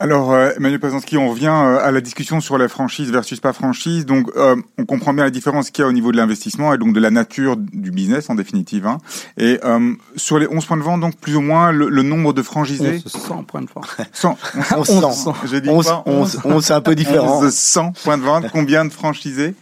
[0.00, 3.52] Alors, euh, Emmanuel Pazanski, on revient euh, à la discussion sur la franchise versus pas
[3.52, 4.06] franchise.
[4.06, 6.78] Donc, euh, on comprend bien la différence qu'il y a au niveau de l'investissement et
[6.78, 8.86] donc de la nature du business en définitive.
[8.86, 8.98] Hein.
[9.38, 12.32] Et euh, sur les 11 points de vente, donc plus ou moins le, le nombre
[12.32, 13.02] de franchisés?
[13.04, 13.88] 100 points de vente.
[14.12, 14.38] 100.
[14.88, 15.34] 1100.
[15.46, 17.40] J'ai dit 11, pas 11, 11, c'est un peu différent.
[17.42, 18.46] 11, 100 points de vente.
[18.52, 19.56] Combien de franchisés?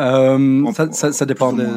[0.00, 1.68] Euh, ça, ça, ça dépend de,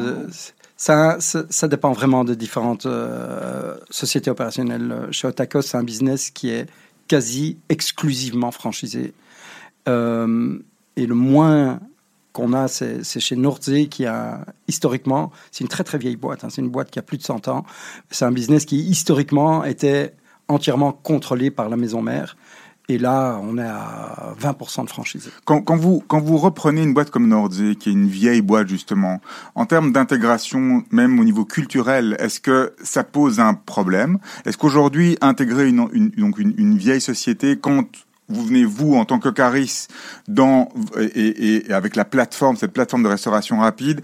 [0.78, 5.08] ça, ça, ça dépend vraiment de différentes euh, sociétés opérationnelles.
[5.10, 6.66] Chez Otakos, c'est un business qui est
[7.08, 9.14] quasi exclusivement franchisé.
[9.88, 10.58] Euh,
[10.96, 11.80] et le moins
[12.32, 16.48] qu'on a, c'est chez Nordsee, qui a historiquement, c'est une très très vieille boîte, hein,
[16.50, 17.64] c'est une boîte qui a plus de 100 ans.
[18.10, 20.14] C'est un business qui historiquement était
[20.48, 22.36] entièrement contrôlé par la maison mère.
[22.88, 25.30] Et là, on est à 20% de franchisés.
[25.44, 28.68] Quand, quand, vous, quand vous reprenez une boîte comme Nordsee, qui est une vieille boîte
[28.68, 29.20] justement,
[29.56, 34.18] en termes d'intégration, même au niveau culturel, est-ce que ça pose un problème?
[34.44, 37.86] Est-ce qu'aujourd'hui, intégrer une, une, une vieille société, quand
[38.28, 39.86] vous venez vous en tant que Caris
[40.98, 44.00] et, avec la plateforme, cette plateforme de restauration rapide,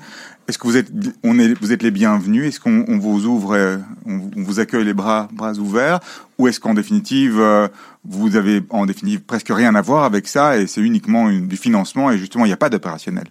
[0.48, 0.90] est-ce que vous êtes
[1.22, 2.46] on est vous êtes les bienvenus?
[2.46, 6.00] Est-ce qu'on on vous ouvre, on, vous accueille les bras ouverts,
[6.38, 7.68] ou est-ce qu'en définitive euh,
[8.04, 12.10] vous avez en définitive presque rien à voir avec ça et c'est uniquement du financement
[12.10, 13.28] et justement il n'y a pas d'opérationnel?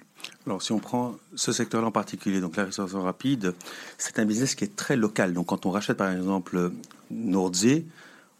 [0.47, 3.53] Alors, si on prend ce secteur-là en particulier, donc la restauration rapide,
[3.97, 5.33] c'est un business qui est très local.
[5.33, 6.71] Donc, quand on rachète par exemple
[7.11, 7.85] Nordsee,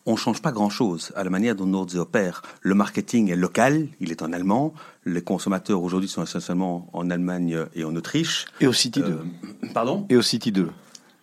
[0.06, 2.42] on change pas grand-chose à la manière dont Nordsee opère.
[2.62, 4.74] Le marketing est local, il est en allemand.
[5.06, 8.46] Les consommateurs aujourd'hui sont essentiellement en Allemagne et en Autriche.
[8.60, 9.08] Et au City 2.
[9.08, 9.18] Euh,
[9.74, 10.06] pardon?
[10.10, 10.70] Et au City 2.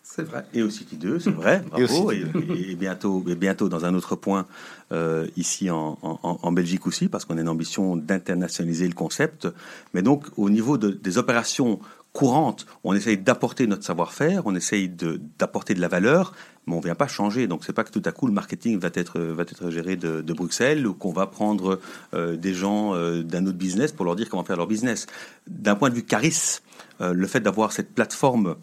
[0.03, 0.47] C'est vrai.
[0.55, 1.63] Et au City 2, c'est vrai.
[1.71, 2.11] Bravo.
[2.13, 2.25] Et,
[2.57, 4.47] et, et, bientôt, et bientôt dans un autre point
[4.91, 9.47] euh, ici en, en, en, Belgique aussi, parce qu'on a une ambition d'internationaliser le concept.
[9.93, 11.79] Mais donc, au niveau de, des opérations
[12.19, 16.33] courantes, on essaye d'apporter notre savoir-faire, on essaye d'apporter de, la valeur,
[16.67, 17.47] mais on ne vient pas changer.
[17.47, 20.21] Donc c'est pas que tout à coup le marketing va être va être géré de,
[20.21, 21.79] de Bruxelles ou qu'on va prendre
[22.15, 25.07] euh, des gens euh, d'un autre business pour leur dire comment faire leur business.
[25.47, 26.65] D'un point de vue charisme,
[27.01, 28.57] euh, le fait d'avoir cette plateforme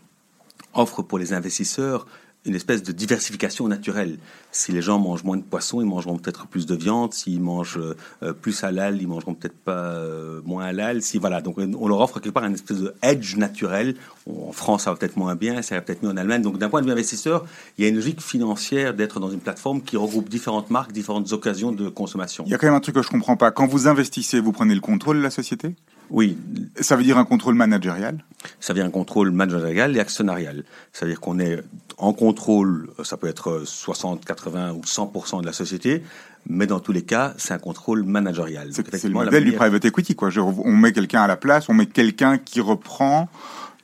[0.74, 2.08] offre pour les investisseurs
[2.46, 4.18] une espèce de diversification naturelle.
[4.52, 7.14] Si les gens mangent moins de poissons, ils mangeront peut-être plus de viande.
[7.14, 7.80] S'ils mangent
[8.24, 11.02] euh, plus halal, ils mangeront peut-être pas euh, moins halal.
[11.02, 13.96] Si voilà, donc on leur offre quelque part une espèce de edge naturel.
[14.30, 16.42] En France, ça va peut-être moins bien, ça va peut-être mieux en Allemagne.
[16.42, 17.46] Donc d'un point de vue investisseur,
[17.78, 21.32] il y a une logique financière d'être dans une plateforme qui regroupe différentes marques, différentes
[21.34, 22.44] occasions de consommation.
[22.48, 23.52] Il y a quand même un truc que je comprends pas.
[23.52, 25.76] Quand vous investissez, vous prenez le contrôle de la société?
[26.10, 26.38] Oui.
[26.80, 28.24] Ça veut dire un contrôle managérial?
[28.60, 30.64] Ça veut dire un contrôle managérial et actionnarial.
[30.94, 31.64] Ça veut dire qu'on est
[31.98, 36.04] en contrôle, ça peut être 60, 80 ou 100% de la société,
[36.48, 38.70] mais dans tous les cas, c'est un contrôle managérial.
[38.72, 39.52] C'est le modèle manière...
[39.52, 40.30] du private equity, quoi.
[40.30, 43.30] Je, on met quelqu'un à la place, on met quelqu'un qui reprend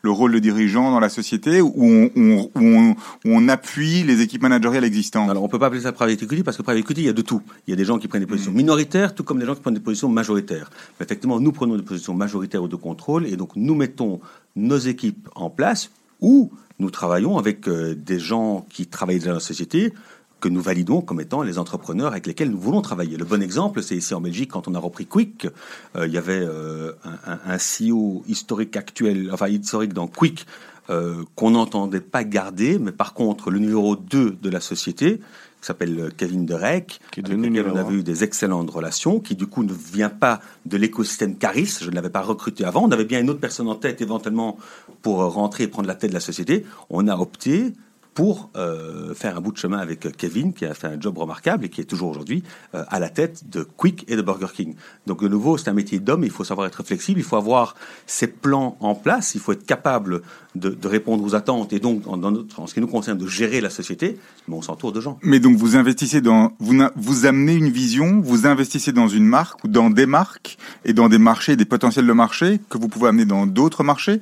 [0.02, 4.04] le rôle de dirigeant dans la société où on, on, où on, où on appuie
[4.04, 5.30] les équipes managériales existantes?
[5.30, 7.14] Alors on peut pas appeler ça private equity parce que private equity il y a
[7.14, 7.42] de tout.
[7.68, 9.62] Il y a des gens qui prennent des positions minoritaires tout comme des gens qui
[9.62, 10.70] prennent des positions majoritaires.
[11.00, 14.20] Mais effectivement, nous prenons des positions majoritaires ou de contrôle et donc nous mettons
[14.56, 19.40] nos équipes en place où nous travaillons avec euh, des gens qui travaillent dans la
[19.40, 19.94] société
[20.42, 23.16] que nous validons comme étant les entrepreneurs avec lesquels nous voulons travailler.
[23.16, 25.48] Le bon exemple, c'est ici en Belgique, quand on a repris Quick,
[25.96, 30.46] euh, il y avait euh, un, un, CEO historique actuel, enfin historique dans Quick,
[30.90, 35.68] euh, qu'on n'entendait pas garder, mais par contre le numéro 2 de la société, qui
[35.68, 39.46] s'appelle Kevin Derek, Qui est avec lequel on avait eu des excellentes relations, qui du
[39.46, 43.06] coup ne vient pas de l'écosystème Caris, je ne l'avais pas recruté avant, on avait
[43.06, 44.58] bien une autre personne en tête éventuellement
[45.04, 47.74] pour rentrer et prendre la tête de la société, on a opté
[48.14, 51.66] pour euh, faire un bout de chemin avec Kevin, qui a fait un job remarquable
[51.66, 52.44] et qui est toujours aujourd'hui
[52.76, 54.76] euh, à la tête de Quick et de Burger King.
[55.08, 57.76] Donc de nouveau, c'est un métier d'homme, il faut savoir être flexible, il faut avoir
[58.08, 60.22] ses plans en place, il faut être capable
[60.56, 64.18] de, répondre aux attentes et donc, en, ce qui nous concerne, de gérer la société,
[64.48, 65.18] mais on s'entoure de gens.
[65.22, 69.68] Mais donc vous investissez dans, vous, amenez une vision, vous investissez dans une marque ou
[69.70, 73.26] dans des marques et dans des marchés, des potentiels de marché que vous pouvez amener
[73.26, 74.20] dans d'autres marchés.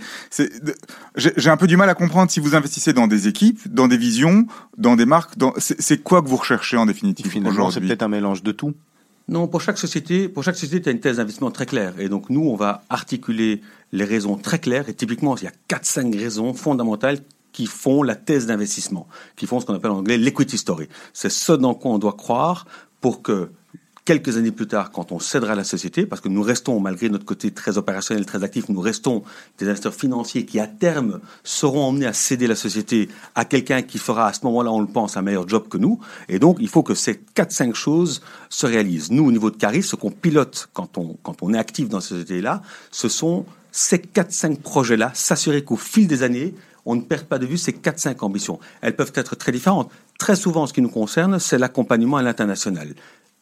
[1.16, 3.98] J'ai un peu du mal à comprendre si vous investissez dans des équipes, dans des
[3.98, 4.46] visions,
[4.78, 5.38] dans des marques.
[5.38, 8.74] Dans, c'est quoi que vous recherchez en définitive Finalement, c'est peut-être un mélange de tout.
[9.30, 11.94] Non, pour chaque société, pour chaque société, tu as une thèse d'investissement très claire.
[12.00, 13.62] Et donc, nous, on va articuler
[13.92, 14.90] les raisons très claires.
[14.90, 17.20] Et typiquement, il y a 4-5 raisons fondamentales
[17.52, 20.88] qui font la thèse d'investissement, qui font ce qu'on appelle en anglais l'equity story.
[21.14, 22.66] C'est ce dans quoi on doit croire
[23.02, 23.52] pour que
[24.10, 27.26] quelques années plus tard, quand on cédera la société, parce que nous restons, malgré notre
[27.26, 29.22] côté très opérationnel, très actif, nous restons
[29.60, 34.00] des investisseurs financiers qui, à terme, seront emmenés à céder la société à quelqu'un qui
[34.00, 36.00] fera, à ce moment-là, on le pense, un meilleur job que nous.
[36.28, 39.12] Et donc, il faut que ces 4-5 choses se réalisent.
[39.12, 42.00] Nous, au niveau de Caris, ce qu'on pilote quand on, quand on est actif dans
[42.00, 47.26] cette société-là, ce sont ces 4-5 projets-là, s'assurer qu'au fil des années, on ne perd
[47.26, 48.60] pas de vue ces 4-5 ambitions.
[48.82, 49.92] Elles peuvent être très différentes.
[50.18, 52.96] Très souvent, ce qui nous concerne, c'est l'accompagnement à l'international.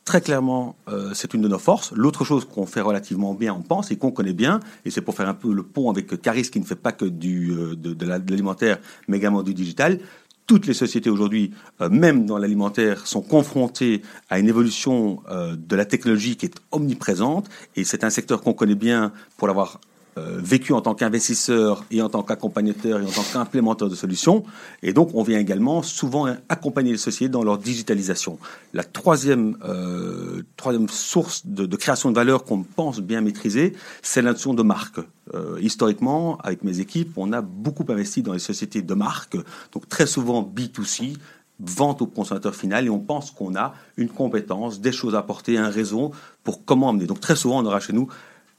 [0.08, 1.92] Très clairement, euh, c'est une de nos forces.
[1.92, 5.14] L'autre chose qu'on fait relativement bien, on pense, et qu'on connaît bien, et c'est pour
[5.16, 7.94] faire un peu le pont avec Caris, qui ne fait pas que du, euh, de,
[7.94, 8.78] de la- de l'alimentaire,
[9.10, 10.00] mais également du digital.
[10.46, 15.84] Toutes les sociétés aujourd'hui, euh, même dans l'alimentaire, sont confrontées à une évolution de la
[15.84, 19.82] technologie qui est omniprésente, et c'est un secteur qu'on connaît bien pour l'avoir
[20.18, 24.44] euh, vécu en tant qu'investisseur et en tant qu'accompagnateur et en tant qu'implémenteur de solutions.
[24.82, 28.40] Et donc, on vient également souvent accompagner les sociétés dans leur digitalisation.
[28.74, 34.22] La troisième, euh, troisième source de, de création de valeur qu'on pense bien maîtriser, c'est
[34.22, 35.00] la notion de marque.
[35.34, 39.38] Euh, historiquement, avec mes équipes, on a beaucoup investi dans les sociétés de marque,
[39.72, 41.18] donc très souvent B2C,
[41.60, 45.58] vente au consommateur final et on pense qu'on a une compétence, des choses à apporter,
[45.58, 46.12] un réseau
[46.44, 47.08] pour comment amener.
[47.08, 48.08] Donc très souvent, on aura chez nous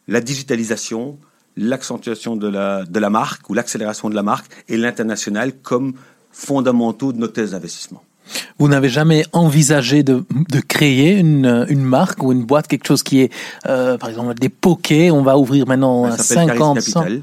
[0.09, 1.19] la digitalisation,
[1.59, 5.95] l'accentuation de la, de la marque ou l'accélération de la marque et l'international comme
[6.33, 8.03] fondamentaux de nos thèses d'investissement.
[8.59, 13.03] Vous n'avez jamais envisagé de, de créer une, une marque ou une boîte, quelque chose
[13.03, 13.33] qui est,
[13.67, 15.11] euh, par exemple, des pokés.
[15.11, 17.01] On va ouvrir maintenant Ça s'appelle 50, Caris 100.
[17.01, 17.23] Capital.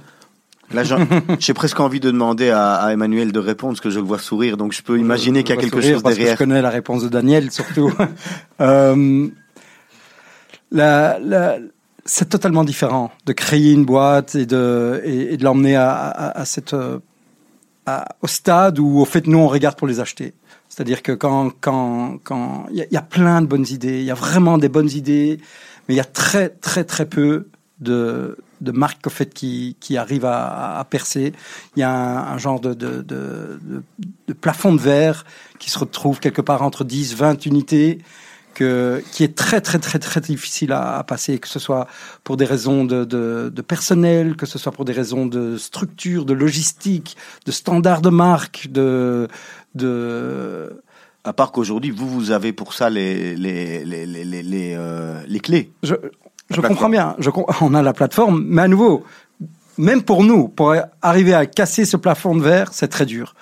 [0.74, 0.82] Là,
[1.40, 4.18] j'ai presque envie de demander à, à Emmanuel de répondre, parce que je le vois
[4.18, 6.38] sourire, donc je peux imaginer qu'il y a quelque chose parce que derrière.
[6.38, 7.94] je connais la réponse de Daniel, surtout.
[8.62, 9.28] Euh,
[10.72, 11.58] la- la-
[12.06, 15.78] c'est totalement différent de créer une boîte et de, l'emmener
[18.22, 20.34] au stade où, au fait, nous, on regarde pour les acheter.
[20.70, 21.52] C'est-à-dire que quand,
[22.72, 25.40] il y, a- plein de bonnes idées, il y a vraiment des bonnes idées,
[25.88, 27.48] mais il y a très, très, très peu
[27.80, 31.34] de, marques, au fait, qui, arrivent à, percer.
[31.76, 33.84] Il y a un, genre de
[34.40, 35.26] plafond de verre
[35.58, 38.00] qui se retrouve quelque part entre 10, 20 unités,
[38.56, 41.86] que, qui est très, très, très, très difficile à, à passer, que ce soit
[42.24, 46.26] pour des raisons de, de, de personnel, que ce soit pour des raisons de structure,
[46.26, 49.28] de logistique, de standards de marque, de,
[49.76, 50.82] de,
[51.24, 55.40] À part qu'aujourd'hui, vous, vous avez pour ça les, les, les, les, les, les, euh,
[55.44, 55.72] clés.
[55.84, 55.94] je,
[56.62, 57.16] comprends bien.
[57.20, 57.30] Je,
[57.62, 59.04] on a la plateforme, mais à nouveau,
[59.78, 63.36] même pour nous, pour arriver à casser ce plafond de verre, c'est très dur.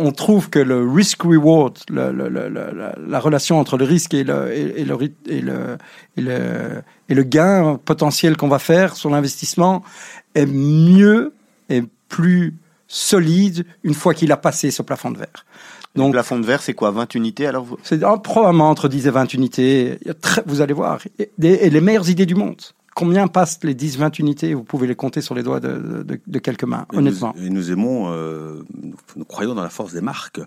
[0.00, 4.14] On trouve que le risk-reward, le- le- le- le- la, la relation entre le risque
[4.14, 4.96] et le, et, et le,
[5.26, 5.78] et, le,
[6.16, 6.38] et, le,
[7.08, 9.82] et le gain potentiel qu'on va faire sur l'investissement
[10.36, 11.32] est mieux
[11.68, 12.54] et plus
[12.86, 15.44] solide une fois qu'il a passé ce plafond de verre.
[15.96, 17.76] Donc, le plafond de verre, c'est quoi 20 unités alors vous...
[17.82, 19.98] c'est ah, probablement entre 10 et 20 unités.
[20.20, 21.00] Très- vous allez voir.
[21.18, 22.60] Et les meilleures idées du monde.
[22.98, 24.54] Combien passent les 10-20 unités?
[24.54, 27.32] Vous pouvez les compter sur les doigts de, de- de quelques mains, Et honnêtement.
[27.36, 30.40] Nous, et nous aimons, euh, nous, nous croyons dans la force des marques.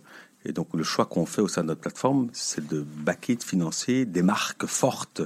[0.44, 3.44] Et donc le choix qu'on fait au sein de notre plateforme, c'est de backer, de
[3.44, 5.22] financer des marques fortes,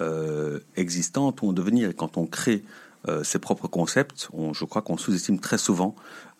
[0.00, 1.90] euh, existantes ou en devenir.
[1.90, 2.64] Et quand on crée
[3.08, 5.94] euh, ses propres concepts, on, je crois qu'on sous-estime très souvent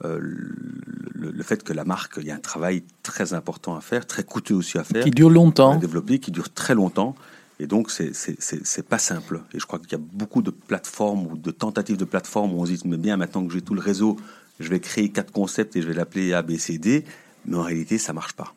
[0.05, 3.81] euh, le, le fait que la marque, il y a un travail très important à
[3.81, 5.77] faire, très coûteux aussi à faire, Qui dure à longtemps.
[5.77, 7.15] développer, qui dure très longtemps.
[7.63, 9.41] Et donc, c'est- pas simple.
[9.55, 12.61] Et je crois qu'il y a beaucoup de plateformes ou de tentatives de plateformes où
[12.61, 14.17] on se dit, mais bien, maintenant que j'ai tout le réseau,
[14.59, 17.05] je vais créer quatre concepts et je vais l'appeler A, B, C, D.
[17.47, 18.53] Mais en réalité, ça marche pas.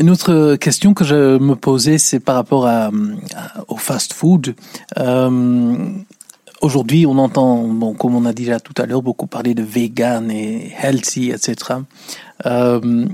[0.00, 2.92] Une autre question que je me posais, c'est par rapport à-
[3.66, 4.54] au fast-food.
[4.98, 5.88] Euh,
[6.60, 10.30] aujourd'hui, on entend, bon, comme on a déjà tout à l'heure, beaucoup parler de vegan
[10.30, 11.56] et healthy, etc.
[12.46, 13.06] Euh,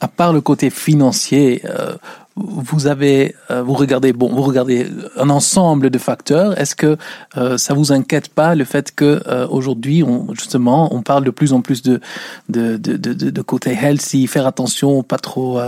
[0.00, 1.96] à part le côté financier, euh,
[2.36, 4.86] vous avez, euh, vous regardez, bon, vous regardez
[5.16, 6.58] un ensemble de facteurs.
[6.58, 6.96] Est-ce que
[7.36, 11.52] euh, ça vous inquiète pas le fait que euh, aujourd'hui, justement, on parle de plus
[11.52, 15.60] en plus de côté healthy, faire attention, pas trop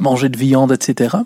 [0.00, 1.16] manger de viande, etc.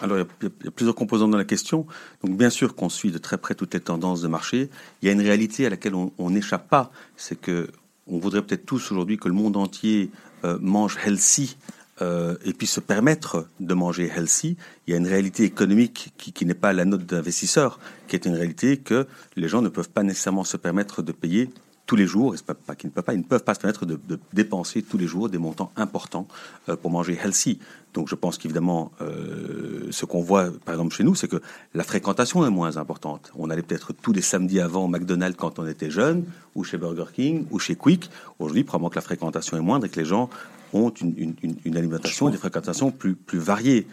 [0.00, 1.86] Alors, il y, a, il y, a, plusieurs composants dans la question.
[2.24, 4.70] Donc, bien sûr qu'on suit de très près toutes les tendances de marché.
[5.02, 7.68] Il y a une réalité à laquelle on n'échappe pas, c'est que
[8.10, 10.10] on voudrait peut-être tous aujourd'hui que le monde entier
[10.44, 11.56] euh, mange healthy
[12.00, 16.32] euh, et puis se permettre de manger healthy, il y a une réalité économique qui,
[16.32, 19.90] qui n'est pas la note d'investisseur, qui est une réalité que les gens ne peuvent
[19.90, 21.50] pas nécessairement se permettre de payer
[21.88, 23.98] tous les jours, et pas, ne peuvent pas, ils ne peuvent pas se permettre de,
[24.34, 26.28] dépenser tous les jours des montants importants
[26.68, 27.58] euh, pour manger healthy.
[27.94, 31.40] Donc je pense qu'évidemment, euh, ce qu'on voit par exemple chez nous, c'est que
[31.72, 33.32] la fréquentation est moins importante.
[33.38, 36.76] On allait peut-être tous les samedis avant au McDonald's quand on était jeune, ou chez
[36.76, 38.10] Burger King, ou chez Quick.
[38.38, 40.28] Aujourd'hui, probablement que la fréquentation est moindre et que les gens
[40.74, 43.86] ont une, une, une alimentation des fréquentations plus, plus variées.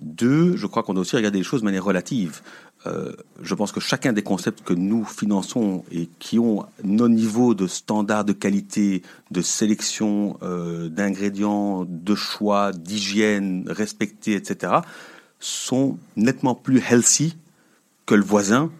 [0.00, 2.40] Deux, je crois qu'on doit aussi regarder les choses de manière relative.
[2.86, 7.54] Euh, je pense que chacun des concepts que nous finançons et qui ont nos niveaux
[7.54, 14.74] de standards de qualité, de sélection euh, d'ingrédients, de choix, d'hygiène respectés, etc.,
[15.40, 17.36] sont nettement plus healthy
[18.06, 18.70] que le voisin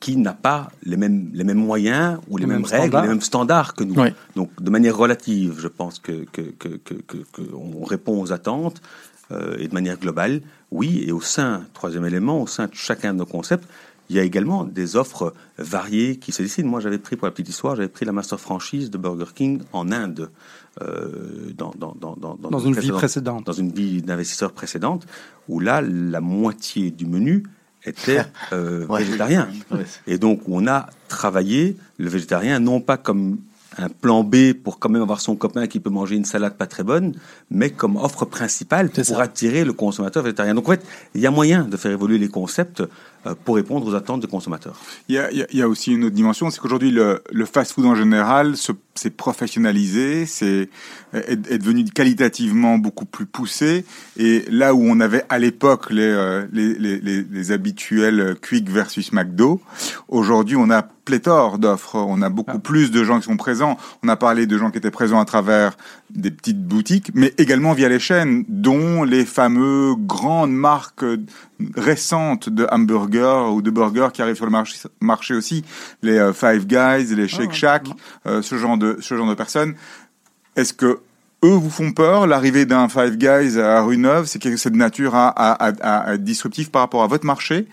[0.00, 3.02] qui n'a pas les mêmes, les mêmes moyens ou les, les mêmes, mêmes, règles, standards.
[3.02, 3.94] les mêmes standards que nous.
[3.94, 4.08] Oui.
[4.36, 8.80] Donc, de manière relative, je pense que, que, que, que, que on répond aux attentes
[9.30, 11.04] et de manière globale, oui.
[11.06, 13.68] Et au sein, troisième élément, au sein de chacun de nos concepts,
[14.10, 16.68] il y a également des offres variées qui se décident.
[16.68, 19.60] Moi, j'avais pris, pour la petite histoire, j'avais pris la master franchise de Burger King
[19.72, 20.30] en Inde,
[20.80, 23.44] euh, dans, dans, dans, dans, dans une vie précédente.
[23.44, 25.06] Dans une vie d'investisseur précédente,
[25.48, 27.44] où là, la moitié du menu
[27.84, 28.22] était
[28.52, 29.04] euh, ouais.
[29.04, 29.48] végétarien.
[29.70, 29.84] Ouais.
[30.06, 33.38] Et donc, on a travaillé le végétarien, non pas comme
[33.78, 36.66] un plan B pour quand même avoir son copain qui peut manger une salade pas
[36.66, 37.14] très bonne,
[37.50, 39.20] mais comme offre principale pour ça.
[39.20, 40.54] attirer le consommateur végétarien.
[40.54, 42.82] Donc en fait, il y a moyen de faire évoluer les concepts
[43.44, 44.76] pour répondre aux attentes des consommateurs.
[45.08, 47.86] Il y a, il y a aussi une autre dimension, c'est qu'aujourd'hui le, le fast-food
[47.86, 50.68] en général s'est professionnalisé, c'est
[51.12, 53.84] est, est, devenu qualitativement beaucoup plus poussé,
[54.16, 58.68] et là où on avait à l'époque les, euh, les, les, les, les habituels Quick
[58.70, 59.60] versus McDo,
[60.08, 62.58] aujourd'hui on a pléthore d'offres, on a beaucoup ah.
[62.58, 63.78] plus de gens qui sont présents.
[64.02, 65.74] On a parlé de gens qui étaient présents à travers
[66.10, 71.06] des petites boutiques, mais également via les chaînes, dont les fameux grandes marques
[71.76, 75.64] récentes de hamburgers ou de burgers qui arrivent sur le marché, marché aussi,
[76.02, 77.88] les euh, Five Guys, les Shake Shack,
[78.26, 79.74] euh, ce genre de ce genre de personnes.
[80.56, 81.00] Est-ce que
[81.44, 84.76] eux vous font peur L'arrivée d'un Five Guys à rue Neuve, c'est quelque chose de
[84.76, 87.66] nature à, à, à, à, être disruptif par rapport à votre marché?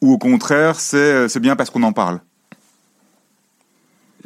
[0.00, 2.20] Ou au contraire, c'est bien parce qu'on en parle?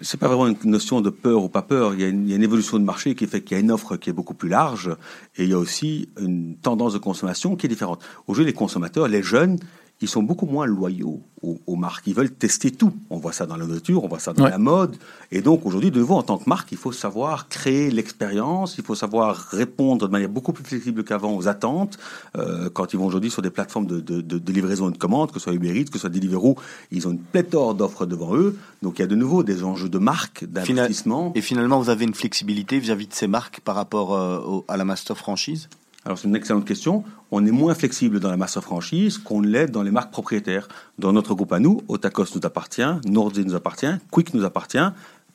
[0.03, 1.94] C'est pas vraiment une notion de peur ou pas peur.
[1.94, 3.59] Il y, a une, il y a une évolution de marché qui fait qu'il y
[3.59, 4.90] a une offre qui est beaucoup plus large
[5.36, 8.03] et il y a aussi une tendance de consommation qui est différente.
[8.26, 9.59] Aujourd'hui, les consommateurs, les jeunes,
[10.03, 12.07] ils sont beaucoup moins loyaux aux, aux, marques.
[12.07, 12.92] Ils veulent tester tout.
[13.09, 14.51] On voit ça dans la nourriture, on voit ça dans ouais.
[14.51, 14.97] la mode.
[15.32, 18.84] Et donc aujourd'hui, de nouveau, en tant que marque, il faut savoir créer l'expérience, il
[18.84, 21.99] faut savoir répondre de manière beaucoup plus flexible qu'avant aux attentes.
[22.36, 24.99] Euh, quand ils vont aujourd'hui sur des plateformes de, de, de, de, livraison et de
[24.99, 26.57] commande, que ce soit Uber Eats, que ce soit Deliveroo,
[26.90, 28.59] ils ont une pléthore d'offres devant eux.
[28.82, 31.32] Donc il y a de nouveau des enjeux de marque, d'investissement.
[31.34, 34.64] Et finalement, vous avez une flexibilité vis-à-vis -vis de ces marques par rapport euh, au,
[34.68, 35.68] à la master franchise?
[36.07, 37.03] Alors c'est une excellente question.
[37.33, 40.69] On est moins flexible dans la master franchise qu'on l'est dans les marques propriétaires.
[41.01, 44.87] Dans notre groupe à nous, Otakos nous appartient, Nordzi nous appartient, Quick nous appartient,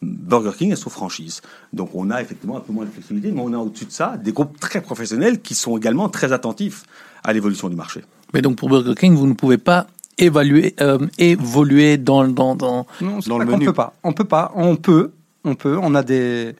[0.02, 1.42] Burger King est sous franchise.
[1.74, 4.16] Donc on a effectivement un peu moins de flexibilité, mais on a au-dessus de ça
[4.16, 6.84] des groupes très professionnels qui sont également très attentifs
[7.26, 8.02] à l'évolution du marché.
[8.34, 12.88] Mais donc pour Burger King, vous ne pouvez pas évaluer, euh, évoluer dans, dans, dans,
[13.02, 13.68] non, dans le menu.
[13.68, 13.94] On peut pas.
[14.04, 14.54] On peut pas.
[14.56, 15.12] On peut.
[15.44, 15.78] On peut.
[15.82, 16.56] On a des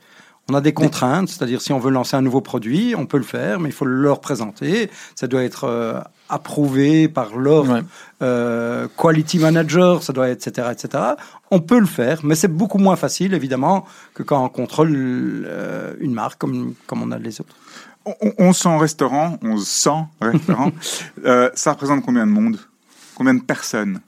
[0.52, 3.24] on a des contraintes, c'est-à-dire si on veut lancer un nouveau produit, on peut le
[3.24, 4.90] faire, mais il faut le représenter.
[5.16, 7.82] Ça doit être euh, approuvé par leur ouais.
[8.22, 11.04] euh, quality manager, ça doit être, etc., etc.
[11.52, 15.94] On peut le faire, mais c'est beaucoup moins facile, évidemment, que quand on contrôle euh,
[16.00, 17.56] une marque comme, comme on a les autres.
[18.06, 20.72] On, on sent restaurant, on sent restaurant.
[21.24, 22.58] Euh, ça représente combien de monde?
[23.14, 24.02] Combien de personnes?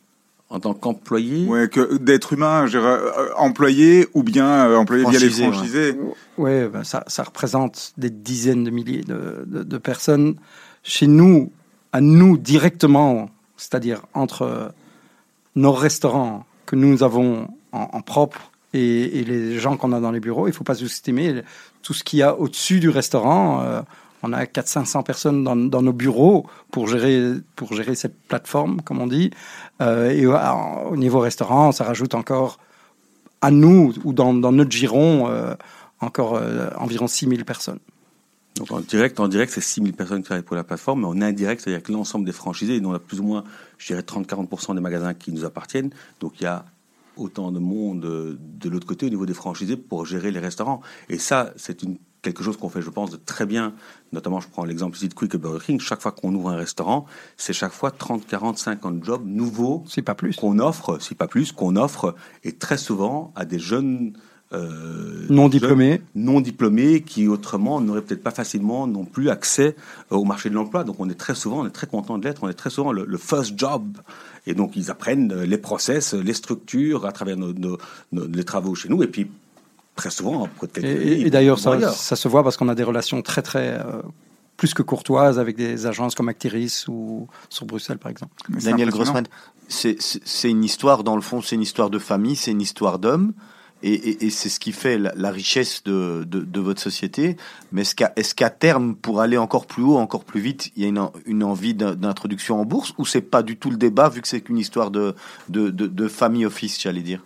[0.53, 5.29] En tant qu'employé Ouais, que d'être humain, euh, employé ou bien euh, employé via les
[5.29, 5.97] franchisés.
[5.97, 10.35] Oui, ouais, ben ça, ça, représente des dizaines de milliers de, de, de, personnes.
[10.83, 11.51] Chez nous,
[11.91, 14.71] à nous directement, c'est-à-dire entre
[15.55, 20.11] nos restaurants que nous avons en, en propre et, et, les gens qu'on a dans
[20.11, 21.43] les bureaux, il ne faut pas sous-estimer
[21.81, 23.61] tout ce qu'il y a au-dessus du restaurant.
[23.61, 23.81] Euh,
[24.23, 29.07] On a 400-500 personnes dans, nos bureaux pour gérer, pour gérer cette plateforme, comme on
[29.07, 29.31] dit.
[29.81, 32.57] Euh, et au niveau restaurant, ça rajoute encore
[33.41, 35.53] à nous, ou dans, notre giron, euh,
[35.99, 37.79] encore euh, environ 6000 personnes.
[38.55, 41.21] Donc en direct, en direct, c'est 6000 personnes qui travaillent pour la plateforme, mais en
[41.21, 43.43] indirect, c'est-à-dire que l'ensemble des franchisés, nous on plus ou moins,
[43.77, 45.89] je dirais, 30-40% des magasins qui nous appartiennent.
[46.21, 46.63] Donc il y a
[47.17, 50.81] autant de monde de l'autre côté au niveau des franchisés pour gérer les restaurants.
[51.09, 53.73] Et ça, c'est une quelque chose qu'on fait, je pense, de très bien.
[54.11, 55.79] Notamment, je prends l'exemple ici de Quick Burger King.
[55.79, 57.05] Chaque fois qu'on ouvre un restaurant,
[57.37, 59.83] c'est chaque fois 30, 40, 50 jobs nouveaux.
[59.87, 60.35] C'est pas plus.
[60.35, 64.13] Qu'on offre, si pas plus, qu'on offre, et très souvent à des jeunes
[64.53, 69.75] euh, non diplômés, non diplômés qui autrement n'auraient peut-être pas facilement non plus accès
[70.11, 70.83] euh, au marché de l'emploi.
[70.83, 72.91] Donc on est très souvent, on est très content de l'être, on est très souvent
[72.91, 73.97] le, first job.
[74.45, 77.77] Et donc ils apprennent les process, les structures à travers nos,
[78.11, 79.01] les travaux chez nous.
[79.01, 79.27] Et puis
[79.95, 80.49] très souvent,
[80.81, 84.01] et, et d'ailleurs ça, ça, se voit parce qu'on a des relations très très euh,
[84.57, 88.33] plus que courtoises avec des agences comme Actiris ou sur Bruxelles par exemple.
[88.49, 89.25] Daniel Grossman,
[89.67, 93.33] c'est une histoire dans le fond, c'est une histoire de famille, c'est une histoire d'homme
[93.83, 97.35] et, c'est ce qui fait la, richesse de, votre société.
[97.71, 101.09] Mais est-ce qu'à terme, pour aller encore plus haut, encore plus vite, il y a
[101.25, 104.41] une, envie d'introduction en bourse ou c'est pas du tout le débat vu que c'est
[104.41, 105.15] qu'une histoire de,
[105.49, 107.21] de, famille office, j'allais dire?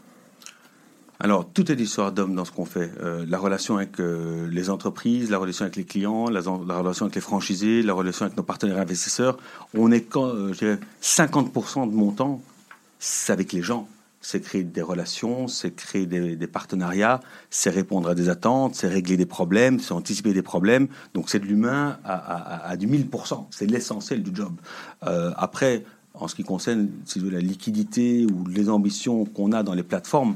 [1.19, 2.91] Alors, tout est l'histoire d'homme dans ce qu'on fait.
[3.01, 7.15] Euh, la relation avec euh, les entreprises, la relation avec les clients, la, relation avec
[7.15, 9.37] les franchisés, la relation avec nos partenaires investisseurs.
[9.73, 12.41] On est, quand, euh, je dirais, 50% de mon temps,
[12.99, 13.87] c'est avec les gens
[14.19, 19.15] c'est créer des relations, c'est créer des, partenariats, c'est répondre à des attentes, c'est régler
[19.15, 20.89] des problèmes, c'est anticiper des problèmes.
[21.13, 23.45] Donc c'est de l'humain à, du 1000%.
[23.51, 24.51] C'est l'essentiel du job.
[25.01, 29.83] Après, en ce qui concerne si la liquidité ou les ambitions qu'on a dans les
[29.83, 30.35] plateformes,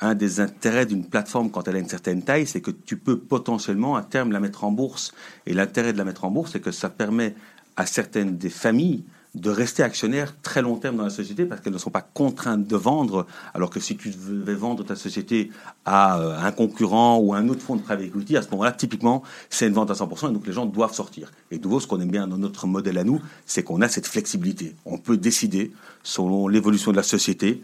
[0.00, 3.18] un des intérêts d'une plateforme quand elle a une certaine taille, c'est que tu peux
[3.18, 5.12] potentiellement à terme la mettre en bourse.
[5.46, 7.34] Et l'intérêt de la mettre en bourse, c'est que ça permet
[7.76, 9.04] à certaines des familles
[9.36, 12.66] de rester actionnaire très long terme dans la société parce qu'elles ne sont pas contraintes
[12.66, 15.50] de vendre, alors que si tu devais vendre ta société
[15.84, 19.22] à euh, un concurrent ou un autre fonds de private equity, à ce moment-là, typiquement,
[19.50, 21.30] c'est une vente à 100% et donc les gens doivent sortir.
[21.50, 23.88] Et de nouveau, ce qu'on aime bien dans notre modèle à nous, c'est qu'on a
[23.88, 24.74] cette flexibilité.
[24.86, 25.72] On peut décider,
[26.02, 27.62] selon l'évolution de la société,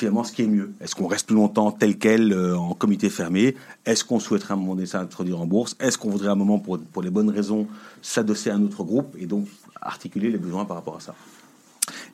[0.00, 0.72] finalement ce qui est mieux.
[0.80, 3.54] Est-ce qu'on reste plus longtemps tel quel euh, en comité fermé?
[3.84, 5.76] Est-ce qu'on souhaiterait à un moment donné s'introduire en bourse?
[5.78, 7.68] Est-ce qu'on voudrait à un moment, pour, pour les bonnes raisons,
[8.02, 9.46] s'adosser à un autre groupe Et donc,
[9.80, 11.14] articuler les besoins par rapport à ça?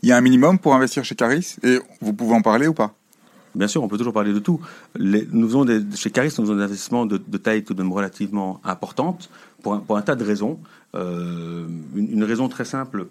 [0.02, 2.74] Il y a un minimum pour investir chez Caris et vous pouvez en parler ou
[2.74, 2.94] pas?
[3.54, 4.60] Bien sûr, on peut toujours parler de tout.
[4.98, 8.60] nous faisons des, chez Caris, nous faisons des investissements de, taille tout de même relativement
[8.64, 9.30] importante
[9.62, 10.58] pour un, pour un tas de raisons.
[10.94, 13.06] Euh, une, raison très simple,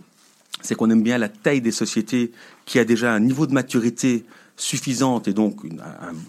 [0.61, 2.31] c'est qu'on aime bien la taille des sociétés
[2.65, 4.25] qui a déjà un niveau de maturité
[4.57, 5.61] suffisante et donc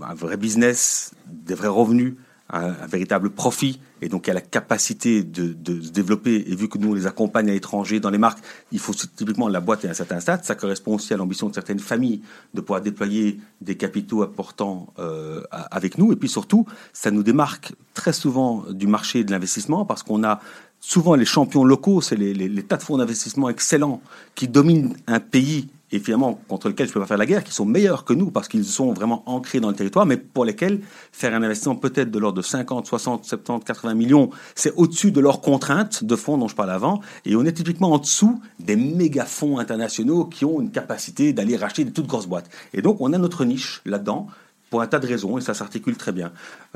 [0.03, 2.15] un, vrai business, des vrais revenus
[2.51, 6.45] un, véritable profit et donc a la capacité de, se développer.
[6.49, 8.39] Et vu que nous, les accompagne à l'étranger dans les marques,
[8.73, 10.45] il faut typiquement la boîte à un certain stade.
[10.45, 12.21] Ça correspond aussi à l'ambition de certaines familles
[12.55, 16.13] de pouvoir déployer des capitaux importants euh, avec nous.
[16.13, 20.41] Et puis surtout, ça nous démarque très souvent du marché de l'investissement parce qu'on a
[20.81, 24.03] souvent les champions locaux, c'est les, les tas de fonds d'investissement excellents
[24.35, 27.45] qui dominent un pays et finalement contre lesquels je ne peux pas faire la guerre,
[27.45, 30.45] qui sont meilleurs que nous parce qu'ils sont vraiment ancrés dans le territoire, mais pour
[30.45, 30.81] lesquels
[31.13, 35.21] faire un investissement peut-être de l'ordre de 50, 60, 70, 80 millions, c'est au-dessus de
[35.21, 38.77] leurs contraintes de fonds dont je parlais avant, et on est typiquement en dessous des
[38.77, 42.51] méga fonds internationaux qui ont une capacité d'aller racheter de toutes grosses boîtes.
[42.75, 44.27] Et donc on a notre niche là-dedans
[44.71, 46.33] pour un tas de raisons, et ça s'articule très bien.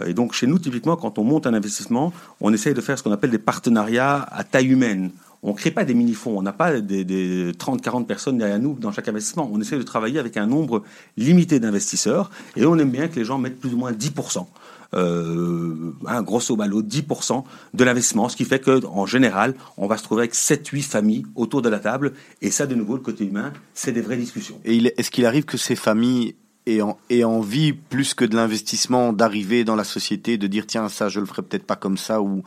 [0.07, 3.03] Et donc chez nous, typiquement, quand on monte un investissement, on essaye de faire ce
[3.03, 5.11] qu'on appelle des partenariats à taille humaine.
[5.43, 8.93] On ne crée pas des mini-fonds, on n'a pas des, 30-40 personnes derrière nous dans
[8.93, 9.49] chaque investissement.
[9.51, 10.83] On essaie de travailler avec un nombre
[11.17, 14.47] limité d'investisseurs et on aime bien que les gens mettent plus ou moins 10%.
[14.93, 20.03] Euh, un grosso modo 10% de l'investissement, ce qui fait qu'en général, on va se
[20.03, 22.13] trouver avec 7-8 familles autour de la table.
[22.43, 24.61] Et ça, de nouveau, le côté humain, c'est des vraies discussions.
[24.65, 26.35] Est-ce qu'il arrive que ces familles
[26.67, 31.09] aient, en, envie, plus que de l'investissement, d'arriver dans la société, de dire tiens, ça,
[31.09, 32.43] je le ferai peut-être pas comme ça, ou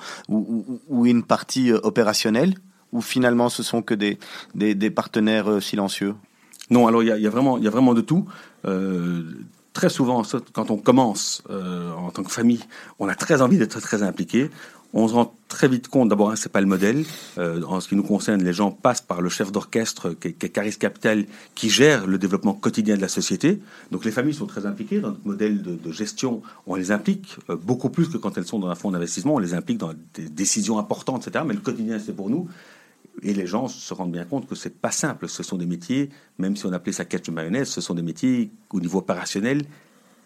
[1.06, 2.56] une partie euh, opérationnelle?
[2.94, 4.18] Ou finalement ce sont que des,
[4.56, 6.16] des, partenaires euh, silencieux?
[6.70, 8.26] Non, alors il y a, vraiment, il y a vraiment de tout.
[8.66, 9.24] Euh,
[9.74, 10.22] très souvent,
[10.54, 12.64] quand on commence euh, en tant que famille,
[13.00, 14.50] on a très envie d'être très impliqué.
[14.96, 17.04] On se rend très vite compte, d'abord, hein, c'est pas le modèle.
[17.38, 20.78] en ce qui nous concerne, les gens passent par le chef d'orchestre, qui, est Caris
[20.78, 21.26] Capital,
[21.56, 23.60] qui gère le développement quotidien de la société.
[23.90, 26.44] Donc les familles sont très impliquées dans notre modèle de, de gestion.
[26.68, 29.34] On les implique beaucoup plus que quand elles sont dans un fonds d'investissement.
[29.34, 31.44] On les implique dans des décisions importantes, etc.
[31.48, 32.48] Mais le quotidien, c'est pour nous.
[33.22, 35.30] Et les gens se rendent bien compte que c'est pas simple.
[35.30, 36.10] Ce sont des métiers,
[36.40, 39.64] même si on appelait ça catch de mayonnaise, ce sont des métiers au niveau opérationnel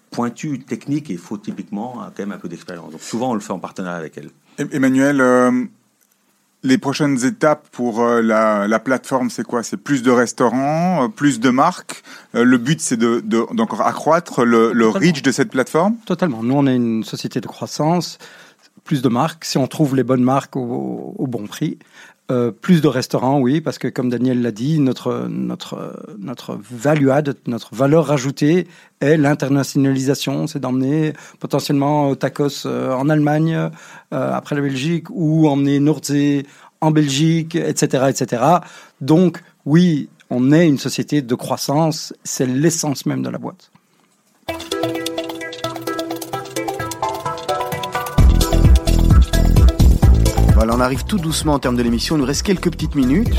[0.09, 2.91] pointus, techniques, et il faut typiquement quand même un peu d'expérience.
[2.91, 4.29] Donc souvent, on le fait en partenariat avec elles.
[4.71, 5.65] Emmanuel, euh,
[6.63, 9.63] les prochaines étapes pour euh, la, la plateforme, c'est quoi?
[9.63, 12.03] C'est plus de restaurants, euh, plus de marques?
[12.35, 15.97] Euh, le but, c'est de, de- d'encore accroître le, le reach de cette plateforme?
[16.05, 16.41] Totalement.
[16.41, 18.17] Nous, on est une société de croissance,
[18.85, 19.43] plus de marques.
[19.43, 21.77] Si on trouve les bonnes marques au, au bon prix,
[22.29, 27.07] Euh, plus de restaurants, oui, parce que comme Daniel l'a dit, notre notre notre value
[27.07, 28.67] add, notre valeur ajoutée
[28.99, 33.69] est l'internationalisation, c'est d'emmener potentiellement tacos euh, en Allemagne euh,
[34.11, 36.45] après la Belgique ou emmener Nordsee
[36.81, 38.43] en Belgique, etc., etc.
[38.99, 43.71] Donc oui, on est une société de croissance, c'est l'essence même de la boîte.
[50.77, 52.17] On arrive tout doucement en termes de l'émission.
[52.17, 53.33] Il nous reste quelques petites minutes.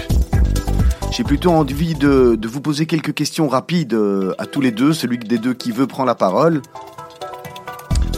[1.12, 4.92] J'ai plutôt envie de, de vous poser quelques questions rapides euh, à tous les deux.
[4.92, 6.62] Celui des deux qui veut prend la parole.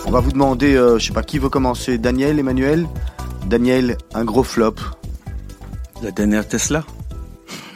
[0.07, 1.99] On va vous demander, euh, je sais pas qui veut commencer?
[1.99, 2.89] Daniel, Emmanuel?
[3.47, 4.77] Daniel, un gros flop.
[6.03, 6.83] La dernière Tesla?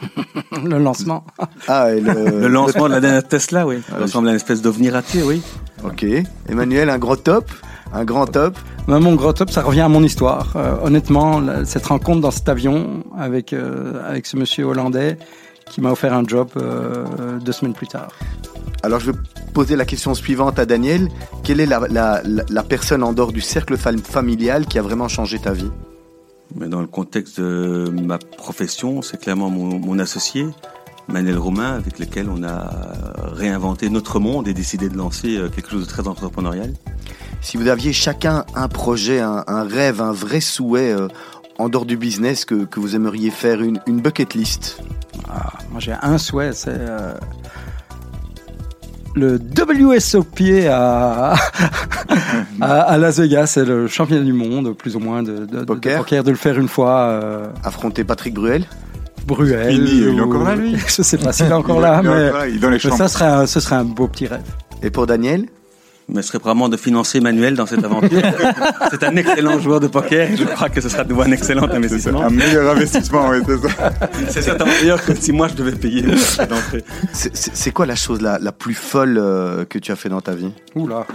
[0.63, 1.25] Le lancement.
[1.67, 3.81] Ah, et le, Le lancement de la dernière Tesla, oui.
[3.87, 5.41] Ça ressemble à une espèce d'ovni raté, oui.
[5.83, 6.05] Ok.
[6.49, 7.51] Emmanuel, un gros top.
[7.93, 8.57] Un grand top.
[8.87, 10.53] Mon gros top, ça revient à mon histoire.
[10.55, 15.17] Euh, honnêtement, cette rencontre dans cet avion avec, euh, avec ce monsieur hollandais
[15.69, 18.09] qui m'a offert un job euh, deux semaines plus tard.
[18.83, 19.17] Alors je vais
[19.53, 21.09] poser la question suivante à Daniel.
[21.43, 25.39] Quelle est la, la, personne en dehors du cercle fam- familial qui a vraiment changé
[25.39, 25.71] ta vie?
[26.55, 30.45] Mais dans le contexte de ma profession, c'est clairement mon, mon associé,
[31.07, 32.69] Manel Romain, avec lequel on a
[33.33, 36.73] réinventé notre monde et décidé de lancer quelque chose de très entrepreneurial.
[37.41, 41.07] Si vous aviez chacun un projet, un, un rêve, un vrai souhait euh,
[41.59, 44.79] en dehors du business que, que vous aimeriez faire, une, une bucket list?
[45.29, 47.13] Ah, moi, j'ai un souhait, c'est euh,
[49.15, 51.33] le WSOP à,
[52.61, 53.47] à, à Las Vegas.
[53.47, 55.93] C'est le championnat du monde, plus ou moins, de, de, de- Poker.
[55.93, 56.97] de poker, de le faire une fois.
[57.01, 58.65] Euh, Affronter Patrick Bruel?
[59.27, 59.73] Bruel.
[59.75, 62.03] Fini, il est ou- encore là, lui Je sais pas s'il est encore là, est-
[62.03, 64.25] mais, voilà, il est dans les mais ça serait un, ce serait un beau petit
[64.27, 64.41] rêve.
[64.83, 65.45] Et pour Daniel?
[66.07, 68.21] Mais ce serait vraiment de financer Manuel dans cette aventure.
[68.91, 70.29] c'est un excellent joueur de poker.
[70.37, 72.21] Je crois que ce sera de nouveau un excellent ça, investissement.
[72.23, 73.91] un meilleur investissement, oui, c'est ça.
[74.29, 76.83] C'est certainement meilleur que si moi je devais payer l'entrée.
[77.11, 80.33] C'est- quoi la chose la, la plus folle euh, que tu as fait dans ta
[80.35, 80.51] vie?
[80.75, 81.05] Oula.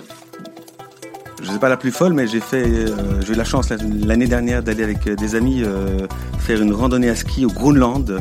[1.42, 2.88] Je sais pas la plus folle, mais j'ai fait, euh,
[3.26, 6.06] j'ai eu la chance la- l'année dernière d'aller avec euh, des amis euh,
[6.38, 8.20] faire une randonnée à ski au Groenland,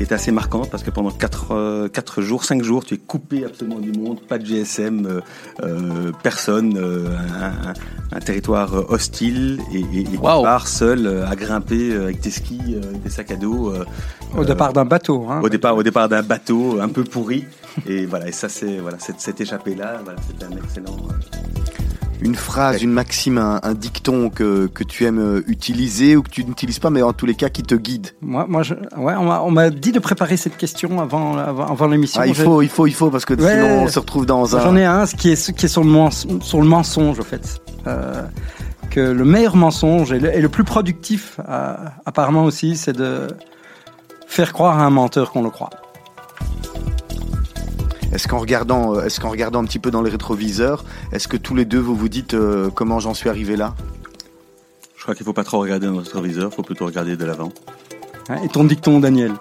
[0.00, 3.44] qui est assez marquante parce que pendant 4, quatre jours, 5 jours, tu es coupé
[3.44, 5.20] absolument du monde, pas de GSM, euh,
[5.62, 7.06] euh, personne, euh,
[7.38, 7.74] un, un-
[8.12, 10.42] un territoire euh, hostile et, et, et tu Wow.
[10.42, 13.72] pars seul euh, à grimper euh, avec tes skis, euh, avec des sacs à dos.
[13.74, 13.84] euh,
[14.34, 15.26] Au euh, départ d'un bateau.
[15.28, 15.40] Hein.
[15.42, 17.44] au départ, au départ d'un bateau un peu pourri.
[17.86, 20.96] Et voilà, et ça, c'est voilà, cette, cette échappée-là, voilà, c'était un excellent.
[22.22, 26.28] Une phrase, une maxime, un, un dicton que, que tu aimes euh, utiliser ou que
[26.30, 29.14] tu n'utilises pas, mais en tous les cas qui te guide Moi, moi je, ouais,
[29.16, 32.20] on m'a- dit de préparer cette question avant, avant, avant l'émission.
[32.22, 33.52] ah, il, faut, il faut, il faut, parce que Ouais.
[33.52, 34.60] sinon on se retrouve dans un...
[34.60, 37.24] J'en ai un ce qui est, qui est sur, le mens- sur le mensonge, en
[37.24, 37.60] fait.
[37.86, 38.22] Euh,
[38.90, 43.28] que le meilleur mensonge et le, et le plus productif, euh, apparemment aussi, c'est de
[44.26, 45.70] faire croire à un menteur qu'on le croit.
[48.12, 51.36] Est-ce qu'en regardant, euh, est-ce qu'en regardant un petit peu dans les rétroviseurs, est-ce que
[51.36, 53.74] tous les deux vous vous dites euh, comment j'en suis arrivé là?
[54.96, 57.50] Je crois qu'il faut pas trop regarder dans notre rétroviseur, faut plutôt regarder de l'avant.
[58.44, 59.32] Et ton dicton, Daniel?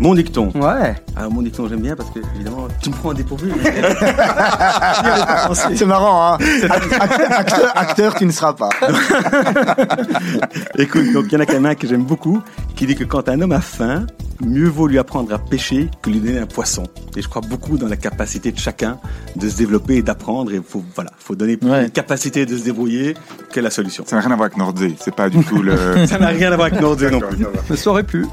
[0.00, 0.50] Mon dicton.
[0.54, 0.94] Ouais.
[1.16, 3.52] Ah, mon dicton, j'aime bien parce que, évidemment, tu me prends en dépourvu.
[5.74, 6.38] C'est marrant, hein
[6.68, 8.70] acteur, acteur, acteur, tu ne seras pas.
[10.78, 12.42] Écoute, donc il y en a quand même un que j'aime beaucoup
[12.74, 14.06] qui dit que quand un homme a faim,
[14.40, 16.84] mieux vaut lui apprendre à pêcher que lui donner un poisson.
[17.16, 18.98] Et je crois beaucoup dans la capacité de chacun
[19.36, 20.52] de se développer et d'apprendre.
[20.52, 21.84] Et faut, voilà, faut donner plus Ouais.
[21.84, 23.14] une capacité de se débrouiller
[23.52, 24.04] que la solution.
[24.06, 25.76] Ça n'a rien à voir avec Nordsee, c'est pas du tout le...
[26.06, 27.46] Ça n'a rien à voir avec Nordic non plus.
[27.70, 28.26] Mais ça aurait pu.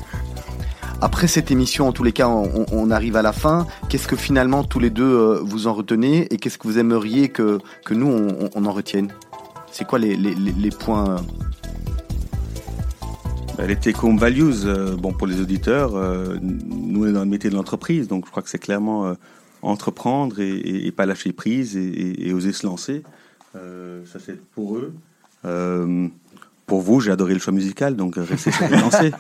[1.04, 3.66] Après cette émission, en tous les cas, on, on arrive à la fin.
[3.90, 7.30] Qu'est-ce que finalement tous les deux euh, vous en retenez et qu'est-ce que vous aimeriez
[7.30, 9.08] que, que nous on, on en retienne?
[9.72, 11.18] C'est quoi les, les, les- points euh,
[13.60, 17.26] les take home values, euh, bon pour les auditeurs, euh, nous on est dans le
[17.30, 19.14] métier de l'entreprise, donc je crois que c'est clairement euh,
[19.62, 23.04] entreprendre et, et- et pas lâcher prise et, et- et oser se lancer.
[23.56, 24.94] Euh, ça c'est pour eux.
[25.46, 26.08] Euh,
[26.68, 29.12] pour vous, j'ai adoré le choix musical, donc euh, restez sur les lancers.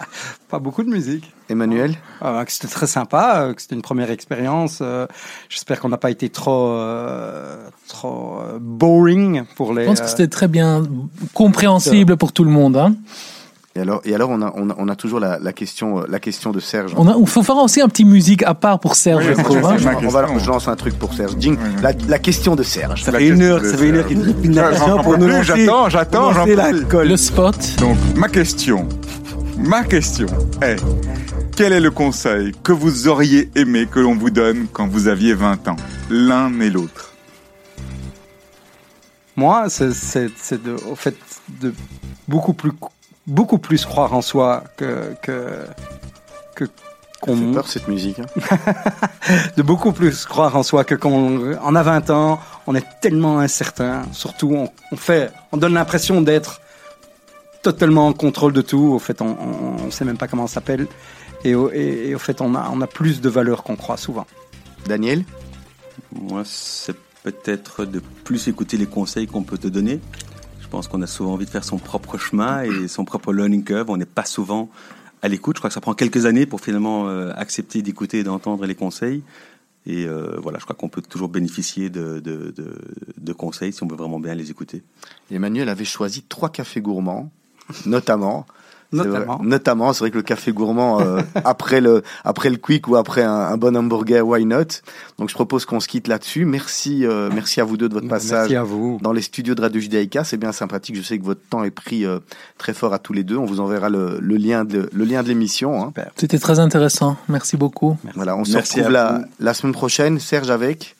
[0.50, 1.30] Pas beaucoup de musique.
[1.50, 4.80] Emmanuel Ah, que c'était très sympa, euh, que c'était une première expérience.
[4.82, 5.06] euh,
[5.50, 9.84] J'espère qu'on n'a pas été trop, euh, trop euh, boring pour les.
[9.84, 10.84] Je pense que c'était très bien
[11.34, 12.78] compréhensible pour tout le monde.
[12.78, 12.96] Hein.
[13.74, 16.06] Et alors, et alors on, a, on, a, on a toujours la, la, question, euh,
[16.10, 16.94] la question de Serge.
[16.98, 19.36] On, a, on faut faire aussi un petit musique à part pour Serge, Oui, je
[19.38, 19.62] c'est trouve.
[19.62, 19.96] ça, hein.
[20.04, 20.40] on va, question.
[20.40, 21.36] je lance un truc pour Serge.
[21.40, 21.82] Jing, Oui, oui.
[21.82, 23.04] la, la question de Serge.
[23.04, 25.66] Ça fait une heure, ça fait une heure qu'il une narration j'en pour nous lancer,
[25.66, 26.46] J'attends, j'attends, pour j'en
[26.90, 27.06] peux.
[27.06, 27.56] Le spot.
[27.80, 28.90] Donc, ma question.
[29.58, 30.28] Ma question
[30.62, 30.76] est,
[31.56, 35.34] quel est le conseil que vous auriez aimé que l'on vous donne quand vous aviez
[35.34, 35.76] 20 ans
[36.10, 37.14] L'un et l'autre?
[39.38, 41.16] Moi, c'est c'est de, au fait
[41.62, 41.74] de
[42.28, 42.72] beaucoup plus,
[43.28, 45.66] beaucoup plus croire en soi que que
[46.56, 46.66] que
[47.28, 48.20] On fait peur cette musique.
[48.20, 48.26] hein.
[49.58, 52.86] de beaucoup plus croire en soi que quand on, on a 20 ans, on est
[53.02, 54.04] tellement incertain.
[54.12, 56.62] Surtout, on, on fait, on donne l'impression d'être
[57.62, 58.94] totalement en contrôle de tout.
[58.96, 60.88] Au fait, on, on, on sait même pas comment ça s'appelle.
[61.44, 63.98] Et, au- et, et au fait, on a, on a plus de valeur qu'on croit
[63.98, 64.26] souvent.
[64.88, 65.24] Daniel?
[66.12, 70.00] Moi, c'est peut-être de plus écouter les conseils qu'on peut te donner.
[70.72, 73.66] Je pense qu'on a souvent envie de faire son propre chemin et son propre learning
[73.66, 73.90] curve.
[73.90, 74.70] On n'est pas souvent
[75.22, 75.58] à l'écoute.
[75.58, 78.74] Je crois que ça prend quelques années pour finalement euh, accepter d'écouter et d'entendre les
[78.74, 79.22] conseils.
[79.86, 84.22] Et euh, voilà, je crois qu'on peut toujours bénéficier de, conseils si on veut vraiment
[84.22, 84.82] bien les écouter.
[85.30, 87.30] Emmanuel avait choisi trois cafés gourmands,
[87.86, 88.46] notamment.
[88.94, 89.38] Notamment.
[89.38, 92.96] vrai- notamment, c'est vrai que le café gourmand euh, après le après le quick ou
[92.98, 94.66] après un, un bon hamburger, why not?
[95.18, 96.46] Donc je propose qu'on se quitte là-dessus.
[96.46, 99.00] Merci, euh, merci à vous deux de votre passage Merci à vous.
[99.02, 100.24] dans les studios de Radio Judaïka.
[100.24, 100.96] C'est bien sympathique.
[100.98, 102.20] Je sais que votre temps est pris euh,
[102.58, 103.38] très fort à tous les deux.
[103.38, 105.82] On vous enverra le, le lien de le lien de l'émission.
[105.84, 105.94] hein.
[106.18, 107.16] C'était très intéressant.
[107.30, 107.98] Merci beaucoup.
[108.16, 110.20] Voilà, on se Merci retrouve la, la semaine prochaine.
[110.20, 110.96] Serge avec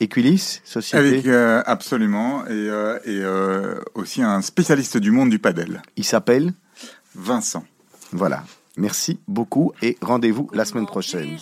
[0.00, 0.96] Equilis, société.
[0.96, 6.04] Avec euh, absolument et, euh, et euh, aussi un spécialiste du monde du padel, Il
[6.04, 6.54] s'appelle.
[7.14, 7.64] Vincent.
[8.12, 8.44] Voilà.
[8.76, 11.36] Merci beaucoup et rendez-vous la semaine prochaine.